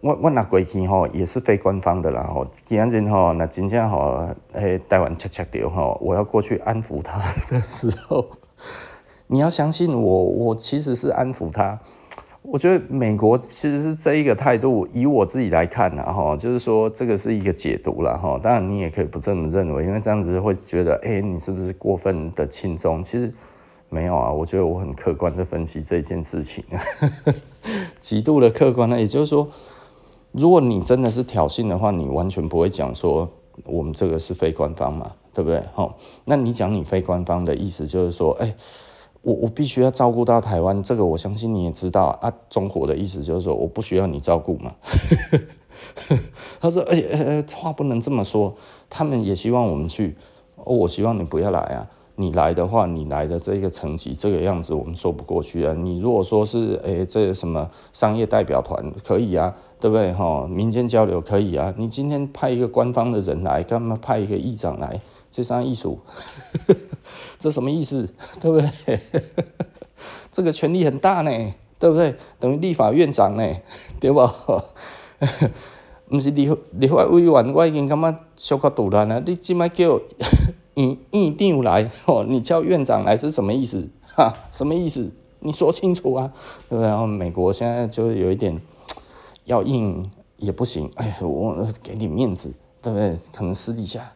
[0.00, 7.18] 我我那过去吼也是非官方的啦吼，既然真吼那真正吼，哎，台湾恰恰掉吼，我要过去安抚他
[7.50, 8.26] 的时候。
[9.26, 11.78] 你要相信我，我其实是安抚他。
[12.42, 18.38] 我觉得美国其实是这一个态度，以我自己来看呢，哈，就是说这个是一个解读了哈。
[18.42, 23.02] 当然你也可以不这么认为，因为这样子会觉得，哎，你是不是过分的轻重？
[23.02, 23.32] 其实
[23.88, 26.62] 没有啊，我觉得我很客观的分析这件事情，
[27.98, 29.00] 极度的客观呢。
[29.00, 29.48] 也就是说，
[30.32, 33.26] 如果你真的是挑衅的话，你完全不会讲说
[33.64, 35.62] 我们这个是非官方嘛，对不对？
[35.74, 35.94] 哈，
[36.26, 38.54] 那你讲你非官方的意思就是说，哎。
[39.24, 42.32] 我我必须要照顾到台湾，这个我相信你也知道啊。
[42.48, 44.72] 中国的意思就是说，我不需要你照顾嘛。
[46.60, 48.54] 他说，哎哎，话不能这么说，
[48.88, 50.14] 他们也希望我们去。
[50.56, 51.88] 哦，我希望你不要来啊。
[52.16, 55.72] 你来的话，你来的这个成绩这个样子，我们说不过去啊。
[55.72, 60.12] 你如果说是，哎，这什么商业代表团可以啊，对不对？
[60.12, 61.74] 哈，民间交流可以啊。
[61.76, 65.00] 你今天派一个官方的人来，干嘛派一个议长来？
[65.30, 65.98] 这啥艺术？
[67.44, 68.08] 这什么意思？
[68.40, 68.98] 对不对？
[70.32, 71.30] 这个权力很大呢，
[71.78, 72.16] 对不对？
[72.40, 73.46] 等于立法院长呢，
[74.00, 74.26] 对不？
[76.08, 79.20] 不是立立法委员，我已经感觉小可赌烂了。
[79.26, 80.00] 你今麦叫
[80.74, 83.90] 院院长来，哦，你叫院长来是什么意思？
[84.14, 85.12] 哈，什么意思？
[85.40, 86.32] 你说清楚啊，
[86.70, 86.88] 对不对？
[86.88, 88.58] 然后美国现在就有一点
[89.44, 93.18] 要硬也不行，哎，我给你面子，对不对？
[93.34, 94.12] 可能私底下。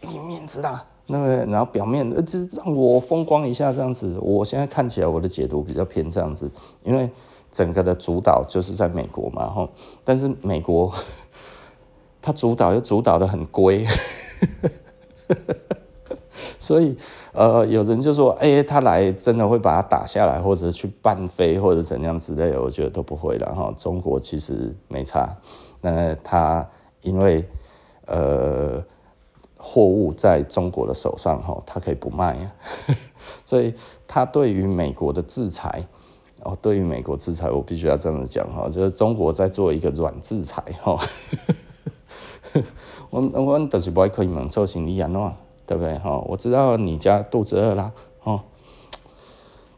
[0.00, 4.18] 给你面子啦，那个，然后表面呃，就是让我风光一下这样子。
[4.20, 6.50] 我现在看起来我的解读比较偏这样子，
[6.82, 7.08] 因为
[7.52, 9.68] 整个的主导就是在美国嘛，吼。
[10.02, 10.92] 但是美国
[12.20, 13.86] 他主导又主导得很龟，
[16.58, 16.96] 所以
[17.32, 23.72] 呃，有人就说，哎、他来真的会把他打下来，或者去半飞，或者怎样之类的，我觉得都不会了哈。
[23.76, 25.36] 中国其实没差，
[25.80, 26.68] 那他
[27.02, 27.48] 因为
[28.06, 28.82] 呃。
[29.68, 32.52] 货物在中国的手上，哈，他可以不卖呀，
[33.44, 33.74] 所以
[34.06, 35.84] 他对于美国的制裁，
[36.44, 40.96] 哦，对于美国制裁，我必须要这么讲，哈，就是中国在做一个软制裁，哈，
[43.10, 45.36] 我我都是不可以猛做行李啊，
[45.66, 47.90] 对不对，哈，我知道你家肚子饿啦，
[48.22, 48.40] 哦，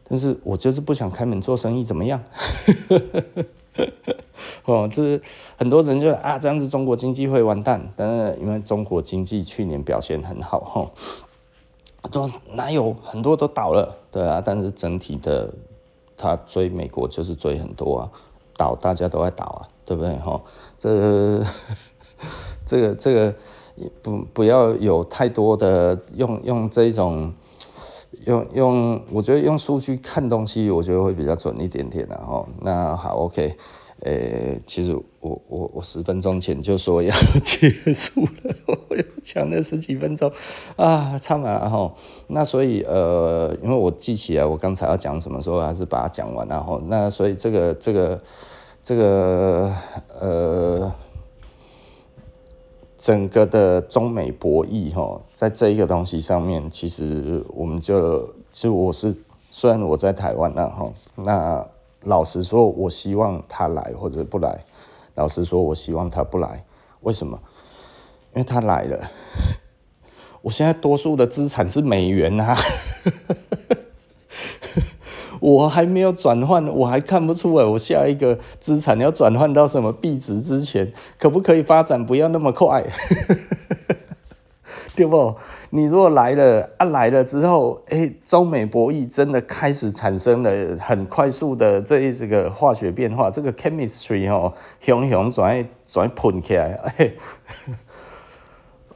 [0.07, 2.23] 但是我就是不想开门做生意，怎么样？
[4.65, 5.21] 哦，这是
[5.57, 7.89] 很多人就啊，这样子中国经济会完蛋。
[7.95, 14.41] 但是因为中国经济去年表现很好，哈、哦，都哪有很多都倒了，对啊。
[14.43, 15.53] 但是整体的，
[16.17, 18.11] 他追美国就是追很多啊，
[18.57, 20.15] 倒大家都在倒啊，对不对？
[20.17, 20.41] 哈、哦，
[20.77, 21.43] 这
[22.65, 23.33] 这个这个
[24.01, 27.33] 不不要有太多的用用这种
[28.29, 33.55] 用用，我觉得用数据看东西，我觉得会比较准一点点的哈、那好，OK。
[34.01, 37.13] 呃、其实我我我十分钟前就说要
[37.43, 38.55] 结束了，
[38.87, 40.31] 我又讲了十几分钟
[40.77, 41.93] 啊，唱完了哈。
[42.27, 46.81] 那所以呃，因为我记起来我刚才要讲什么时候，还是把它讲完然后。
[46.87, 48.21] 那所以这个这个
[48.81, 49.73] 这个
[50.17, 50.89] 呃，
[52.99, 59.15] 整个的中美博弈哈，在这一个东西上面，其实我们就就我是
[59.49, 61.65] 虽然我在台湾那哈那。
[62.03, 64.63] 老实说，我希望他来或者不来。
[65.15, 66.63] 老实说，我希望他不来。
[67.01, 67.37] 为什么？
[68.33, 69.11] 因为他来了，
[70.41, 72.55] 我现在多数的资产是美元啊，
[75.39, 82.85] 我还没有转换，我还看不出来我下一个资产要转换到什么币值之前，可不可以发展不要那么快？
[84.95, 85.35] 对不？
[85.69, 97.11] 你如果来了啊，来了之后，哎，中美博弈真的开始产生了很快速的这一这个化学变化，这个 chemistry 哦，熊熊转转喷起来，哎，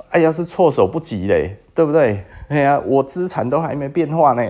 [0.09, 2.25] 哎，要是措手不及嘞，对不对？
[2.49, 4.43] 哎呀，我资产都还没变化呢，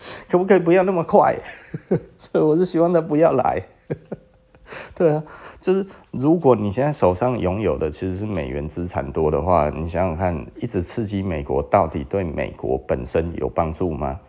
[0.28, 1.36] 可不可以不要那么快？
[2.16, 3.62] 所以我是希望他不要来。
[4.94, 5.22] 对啊，
[5.60, 14.20] 就是如果你现在手上拥有的其实是美元资产多的话，你想想看，一直刺激美国到底对美国本身有帮助吗？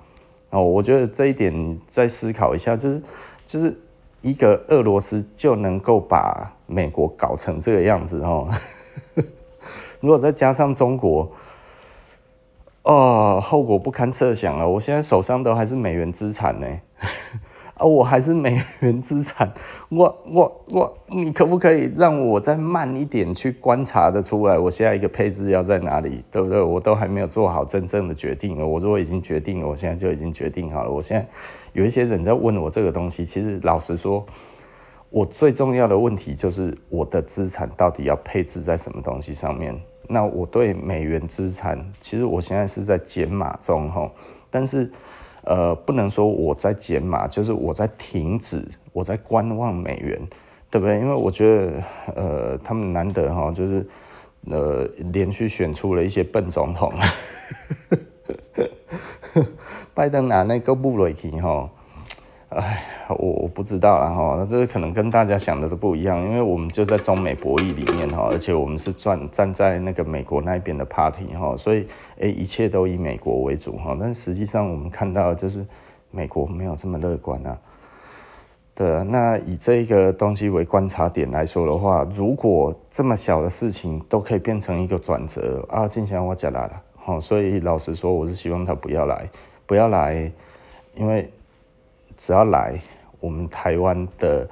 [0.49, 3.01] 哦，我觉得这一点再思考一下，就是
[3.45, 3.79] 就是
[4.21, 8.49] 一个俄罗斯就能够把美国搞成这个样子哦。
[9.99, 11.31] 如果再加上中国，
[12.83, 14.67] 哦，后果不堪设想了。
[14.67, 16.67] 我现在手上都还是美元资产呢。
[17.75, 19.51] 啊，我还是美元资产，
[19.89, 26.61] 我我我，你可不可以让我再慢一点去观察得出来，我下一个配置要在哪里，对不对？
[26.61, 28.67] 我都还没有做好真正的决定了。
[28.67, 30.91] 我如果已经决定了，我现在就已经决定好了。
[30.91, 31.27] 我现在
[31.73, 34.23] 有一些人在问我这个东西，其实老实说，
[35.09, 39.75] 我最重要的问题就是我的资产到底要配置在什么东西上面。
[40.11, 44.11] 那我对美元资产，其实我现在是在减码中哈，
[44.49, 44.91] 但是。
[45.43, 50.21] 呃，不能说我在减码，就是我在停止，我在观望美元，
[50.69, 50.99] 对不对？
[50.99, 51.83] 因为我觉得，
[52.15, 53.83] 呃，他们难得哈，就是
[54.51, 56.93] 呃，连续选出了一些笨总统，
[59.95, 61.67] 拜登拿那个布雷奇哈。
[62.49, 62.85] 哎，
[63.19, 71.87] 我我不知道啦哈，那这个可能跟大家想的都不一样，因为我们就在中美博弈里面哈，而且我们是站站在那个美国那边的 party 哈，所以
[72.19, 73.97] 哎，一切都以美国为主哈。
[73.99, 75.65] 但实际上我们看到就是
[76.09, 77.57] 美国没有这么乐观啊。
[78.73, 89.29] 对啊，那以这个东西为观察点来说的话，如果这么小的事情都可以变成一个转折啊，今天我讲来了哈，所以老实说，我是希望他不要来，
[89.65, 90.31] 不要来，
[90.95, 91.29] 因为。
[92.17, 92.79] 只要来，
[93.21, 94.45] 我们台湾的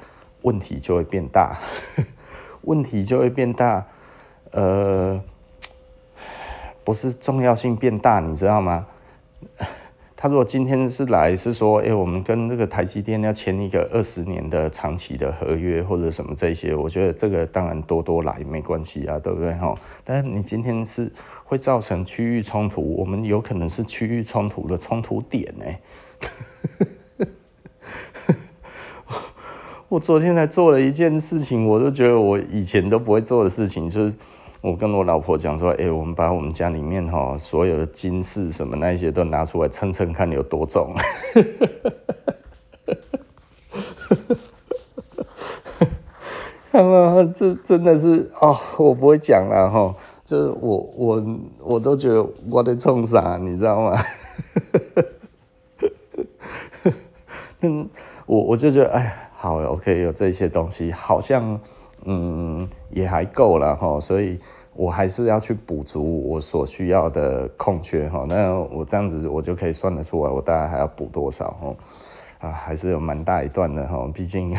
[0.43, 1.59] 问题就会变大，
[2.63, 3.86] 问题就会变大。
[4.51, 5.22] 呃，
[6.84, 8.88] 不是重要性变大，你知道吗？
[10.22, 19.53] 他如果今天是来，是说，哎，我们跟这个台积电要签一个二十年的长期的合约，或者什么这些，我觉得这个当然多多来没关系啊，对不对？
[19.53, 21.09] 哈，但是你今天是
[21.45, 25.65] 会造成区域冲突，我们有可能是区域冲突的冲突点呢。
[29.89, 34.13] 我昨天才做了一件事情，我都觉得我以前都不会做的事情，就是
[34.61, 40.93] 我跟我老婆讲说，哎，我们把我们家里面哈所有的金饰什么那些都拿出来称称看有多重。
[46.71, 51.25] 看嘛，这真的是哦，我不会讲了哈，就是我我
[51.63, 53.97] 我都觉得我在冲啥，你知道吗？
[57.61, 57.89] 嗯，
[58.27, 59.25] 我我就觉得哎。
[59.41, 61.57] 好，OK，有这些东西，好像
[62.03, 64.37] 嗯也还够了哈，所以
[64.73, 68.25] 我还是要去补足我所需要的空缺哈。
[68.27, 71.73] 那我这样子，我就可以算得出来，我大概还要补多少哈？
[72.49, 74.53] 啊，还是有蛮大一段的哈，毕竟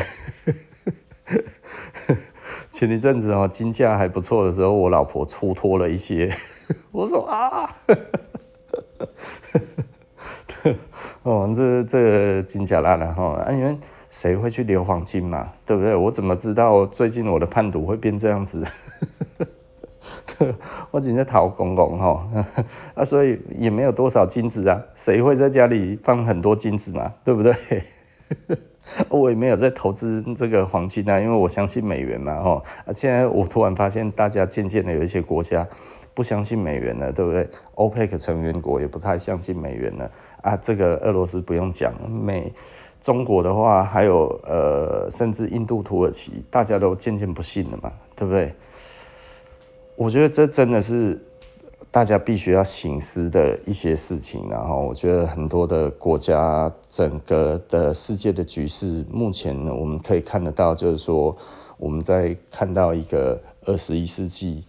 [2.71, 6.35] 前一阵子哦，金价还不错的时候，我老婆出脱了一些，
[6.91, 7.69] 我说啊，
[11.21, 13.77] 哦，这这金价烂了哈，因为。
[14.11, 15.51] 谁会去留黄金嘛？
[15.65, 15.95] 对不对？
[15.95, 18.63] 我怎么知道最近我的判读会变这样子？
[20.91, 22.27] 我只在讨公公哈
[22.93, 24.81] 啊，所以也没有多少金子啊。
[24.93, 27.13] 谁会在家里放很多金子嘛？
[27.23, 27.53] 对不对？
[29.09, 32.63] 我也没有在投资这个黄金啊，因为我相信美元嘛哈。
[32.85, 35.65] 啊，现在我突然发现，大家渐渐的有一些国家
[36.13, 40.57] 不相信美元了，对不对？OPEC 成员国也不太相信美元了啊。
[40.57, 42.51] 这个俄罗斯不用讲，美。
[43.01, 48.53] 中国的话，还有呃，甚至印度、土耳其，大家都渐渐不信了嘛，对不对？
[49.95, 51.19] 我觉得这真的是
[51.89, 54.47] 大家必须要省思的一些事情。
[54.49, 61.35] 然后，我觉得很多的国家，整个的世界的局势，目前呢，我们可以看得到，就是说
[61.77, 64.63] 我们在看到一个二十一世纪。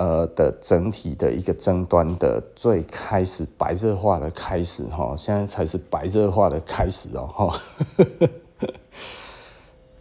[0.00, 7.60] 呃的整体的一个争端的最开始白热化的开始哈，现在才是白热化的开始哦哈。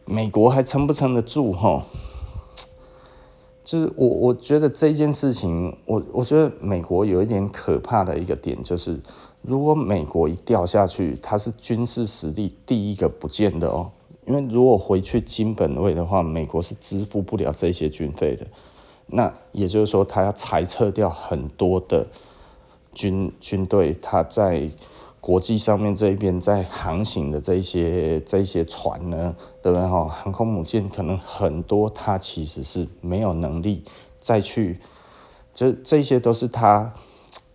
[0.05, 1.83] 美国还撑不撑得住哈？
[3.65, 8.97] 就是我我觉得这件事情，我我觉得美国有一点可怕的一个点，就是
[9.41, 13.91] 如果美国一掉下去，它是军事实力第一个不见的哦。
[14.25, 18.47] 因为如果回去金本位的话，美国是支付不了这些军费的。
[19.11, 22.05] 那也就是说，他要裁撤掉很多的
[22.93, 24.69] 军军队，他在
[25.21, 30.05] 国际上面这一边在航行的这一些这一些船呢，对不对哈？
[30.05, 33.83] 航空母舰可能很多，他其实是没有能力
[34.19, 34.79] 再去，
[35.53, 36.93] 这这些都是他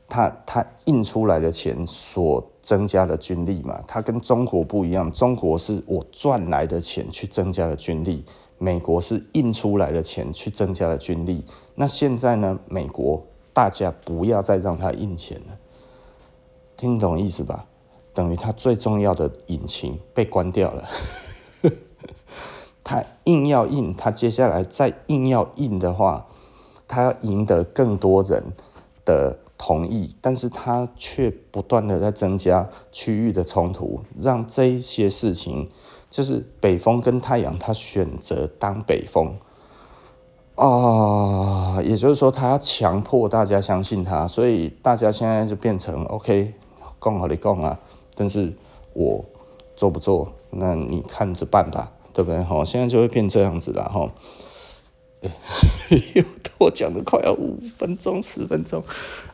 [0.08, 8.24] 他他印出来的钱所增加的军力嘛，他跟中国不一样，中国是我赚来的钱去增加了军力，
[8.64, 11.44] 美国是印出来的钱去增加了军力。
[11.74, 15.58] 那现在呢，美国大家不要再让它印钱了，
[16.74, 17.66] 听懂意思吧？
[18.14, 20.88] 等于它最重要的引擎被关掉了，
[22.82, 26.26] 它硬要印，它接下来再硬要印的话，
[26.88, 28.42] 它要赢得更多人
[29.04, 35.68] 的同意，但是他却不断的在增加区域的冲突，让这些事情，
[36.14, 39.34] 就是北风跟太阳，他选择当北风，
[40.54, 46.54] 啊、也就是说，他要强迫大家相信他，所以大家现在就变成 OK，
[47.00, 47.76] 共好你共啊。
[48.14, 48.52] 但是
[48.92, 49.24] 我
[49.74, 52.40] 做不做，那你看着办吧，对不对？
[52.44, 54.08] 好，现在就会变这样子了哈。
[56.14, 56.22] 又
[56.56, 58.84] 多讲了快要五分钟、十分钟，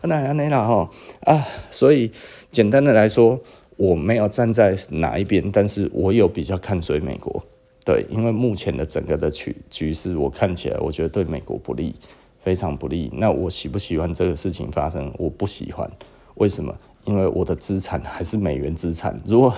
[0.01, 0.89] 那那那哈
[1.27, 2.11] 啊，所以
[2.51, 3.39] 简单的来说，
[3.81, 7.43] 我没有站在哪一边，但是我有比较看衰美国，
[7.83, 11.95] 对，因为目前的整个的局局势，我看起来我觉得对美国不利，
[12.43, 13.11] 非常不利。
[13.15, 15.11] 那我喜不喜欢这个事情发生？
[15.17, 15.91] 我不喜欢，
[16.35, 16.77] 为什么？
[17.07, 19.55] 因为我的资产还是美元资产，如果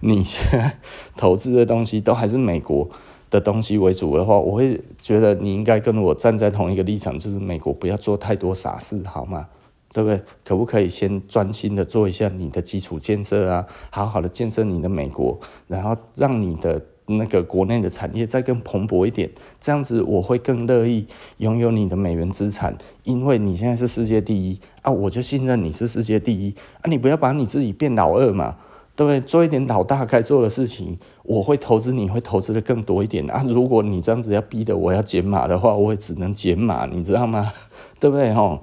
[0.00, 0.76] 你现在
[1.16, 2.86] 投资的东西都还是美国
[3.30, 9.48] 的东西为主的话，我会觉得你应该跟我站在同一个立场，就是美国不要做太多傻事，好吗？
[9.94, 10.20] 对不对？
[10.44, 16.84] 可不可以先专心的做一下你的基础建设啊，好好的建设你的美国，然后让你的。
[17.06, 19.30] 那个国内的产业再更蓬勃一点，
[19.60, 28.56] 这样子我会更乐意拥有你的美元资产，因为你现在是世界第一啊，我就信任你是世界第一啊，你不要把你自己变老二嘛，
[28.96, 29.20] 对不对？
[29.20, 33.44] 做一点老大该做的事情，我会投资，你会投资的更多一点啊。
[33.46, 37.52] 如果你这样子要逼得我要减码的话，我也只能减码，你知道吗？
[38.00, 38.32] 对不对？
[38.32, 38.62] 吼，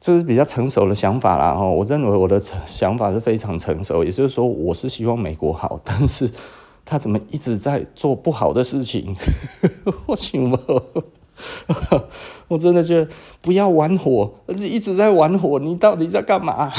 [0.00, 1.54] 这是比较成熟的想法啦。
[1.54, 6.30] 吼，我认为我的想法是非常成熟，也就是说，我是希望美国好，但是。
[6.88, 9.12] 他怎么一直在做不好的事情？
[10.06, 10.60] 我请问，
[12.46, 16.72] 我真的觉得不要玩火，一直在玩火，你到底在干嘛？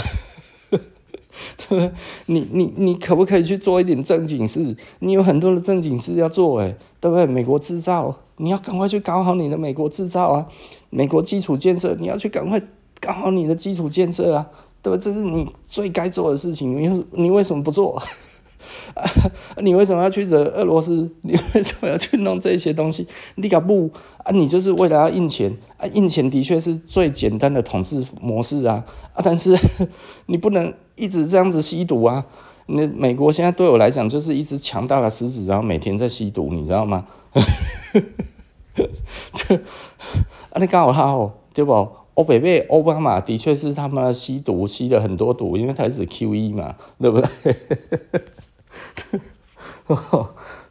[2.27, 4.77] 你你你可不可以去做一点正经事？
[4.99, 7.25] 你有很多的正经事要做，哎，对不对？
[7.25, 10.47] 美国制造，你要赶快去搞好你的美国制造啊！
[10.89, 12.61] 美国基础建设，你要去赶快
[12.99, 14.47] 搞好你的基础建设啊！
[14.81, 14.99] 对吧？
[15.01, 18.01] 这是你最该做的事情，你你为什么不做？
[18.93, 19.03] 啊，
[19.61, 21.09] 你为什么要去惹俄罗斯？
[21.21, 23.07] 你为什么要去弄这些东西？
[23.35, 23.89] 你搞不
[24.19, 24.31] 啊？
[24.31, 25.85] 你就是为了要印钱啊？
[25.87, 29.21] 印钱的确是最简单的统治模式啊啊！
[29.23, 29.57] 但是
[30.27, 32.25] 你不能一直这样子吸毒啊！
[32.67, 37.05] 那美国现在对我来讲就是一只强大的狮子，然后每天在吸毒，你知道吗？
[39.33, 41.87] 这啊，你搞好对不？
[42.17, 47.55] 欧北贝奥巴马的确是他妈吸毒吸了很多毒，因为他是 QE 嘛，对不对？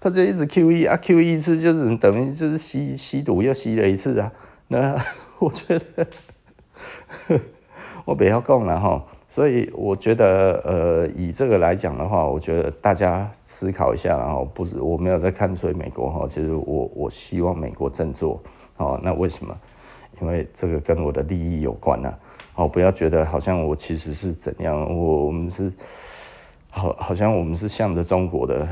[0.01, 4.33] 他就一直 QE 啊，QE 一次就是等于就是吸吸毒又吸了一次啊。
[4.67, 4.97] 那
[5.39, 6.09] 我觉得
[8.05, 18.43] 我不要讲了哈，所以我觉得呃，以这个来讲的话，我觉得大家思考一下，然后不是我没有在看衰美国哈，其实我我希望美国振作
[18.79, 19.01] 哦。
[19.05, 19.57] 那为什么？
[20.21, 22.15] 因为这个跟我的利益有关呐。
[22.55, 25.73] 哦，不要觉得好像我其实是怎样，我我们是。
[26.69, 28.69] 好，好像我们是向着中国的。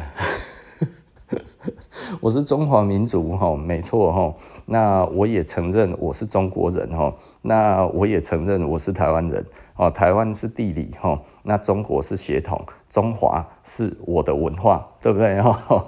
[2.21, 4.35] 我是中华民族哈，没错哈。
[4.67, 7.15] 那我也承认我是中国人哈。
[7.41, 9.43] 那我也承认我是台湾人
[9.77, 9.91] 哦。
[9.91, 15.87] 台湾是地理哈，那中国是血统，中华是我的文化，对不对哈？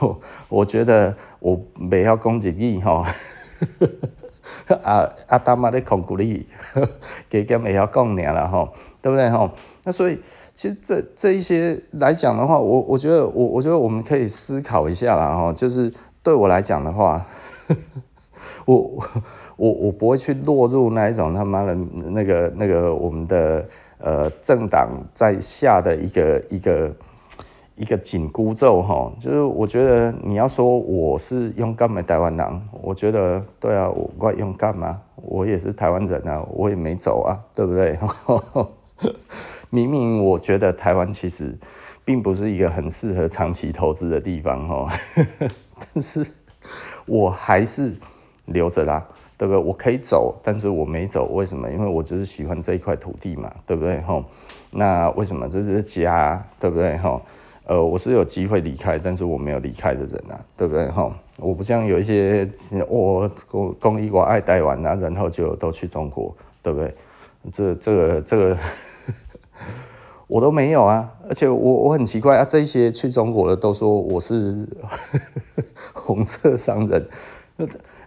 [0.48, 3.04] 我觉得我没要攻击你哈。
[4.82, 5.38] 啊 啊！
[5.38, 6.46] 大妈的控股力，
[7.28, 8.70] 给给没要讲你了吼，
[9.02, 9.50] 对不对吼？
[9.84, 10.20] 那所以。
[10.52, 15.90] 其实这这一些来讲的话，我我觉得我我觉得我们可以思考一下啦吼，就是
[16.22, 17.24] 对我来讲的话，
[18.66, 19.02] 我
[19.56, 21.74] 我我不会去落入那一种他妈的
[22.10, 23.64] 那个那个我们的
[23.98, 26.92] 呃政党在下的一个一个
[27.80, 37.98] 一个紧箍咒哈，就是我觉得你要说我是勇敢的台湾人，我觉得对啊，我我勇敢嘛，我也是台湾人啊，我也没走啊，对不对？
[39.70, 41.56] 明明我觉得台湾其实
[42.04, 44.92] 并不是一个很适合长期投资的地方哈，
[45.94, 46.26] 但是
[47.06, 47.94] 我还是
[48.44, 49.02] 留着啦，
[49.38, 49.62] 对不对？
[49.62, 51.70] 我可以走，但是我没走，为什么？
[51.70, 54.02] 因为我就是喜欢这一块土地嘛，对不对？
[54.02, 54.22] 哈，
[54.74, 56.98] 那为什么这是家，对不对？
[56.98, 57.18] 哈，
[57.70, 60.88] 呃，我是有机会离开，但是我没有离开的人啊，对不对？
[60.88, 62.48] 哈，我不像有一些
[62.88, 66.92] 我公公益我爱台湾啊，然后就都去中国，对不对？
[67.52, 68.58] 这这个这个。
[70.26, 74.66] 我都没有啊，而且我我很奇怪啊，这些去中国的都说我是
[75.94, 77.06] 红色商人，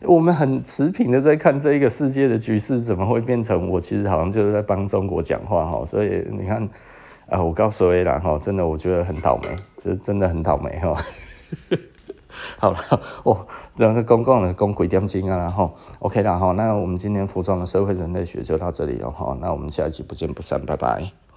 [0.02, 5.86] 我们很持平的在看这一个世界的局势，怎么会变成我其实好像就是在帮中国讲话哈？
[5.86, 6.68] 所以你看
[7.34, 10.96] 啊，我告诉 A 啦哈，真的我觉得很倒霉，这真的很倒霉哈。
[12.60, 12.78] 好了，
[13.24, 21.23] 哦，然后公共的公鬼点睛啊，然后 OK 了哈，那我们今天服装的社会人类学就到这里了哈，那我们下一集不见不散，拜拜。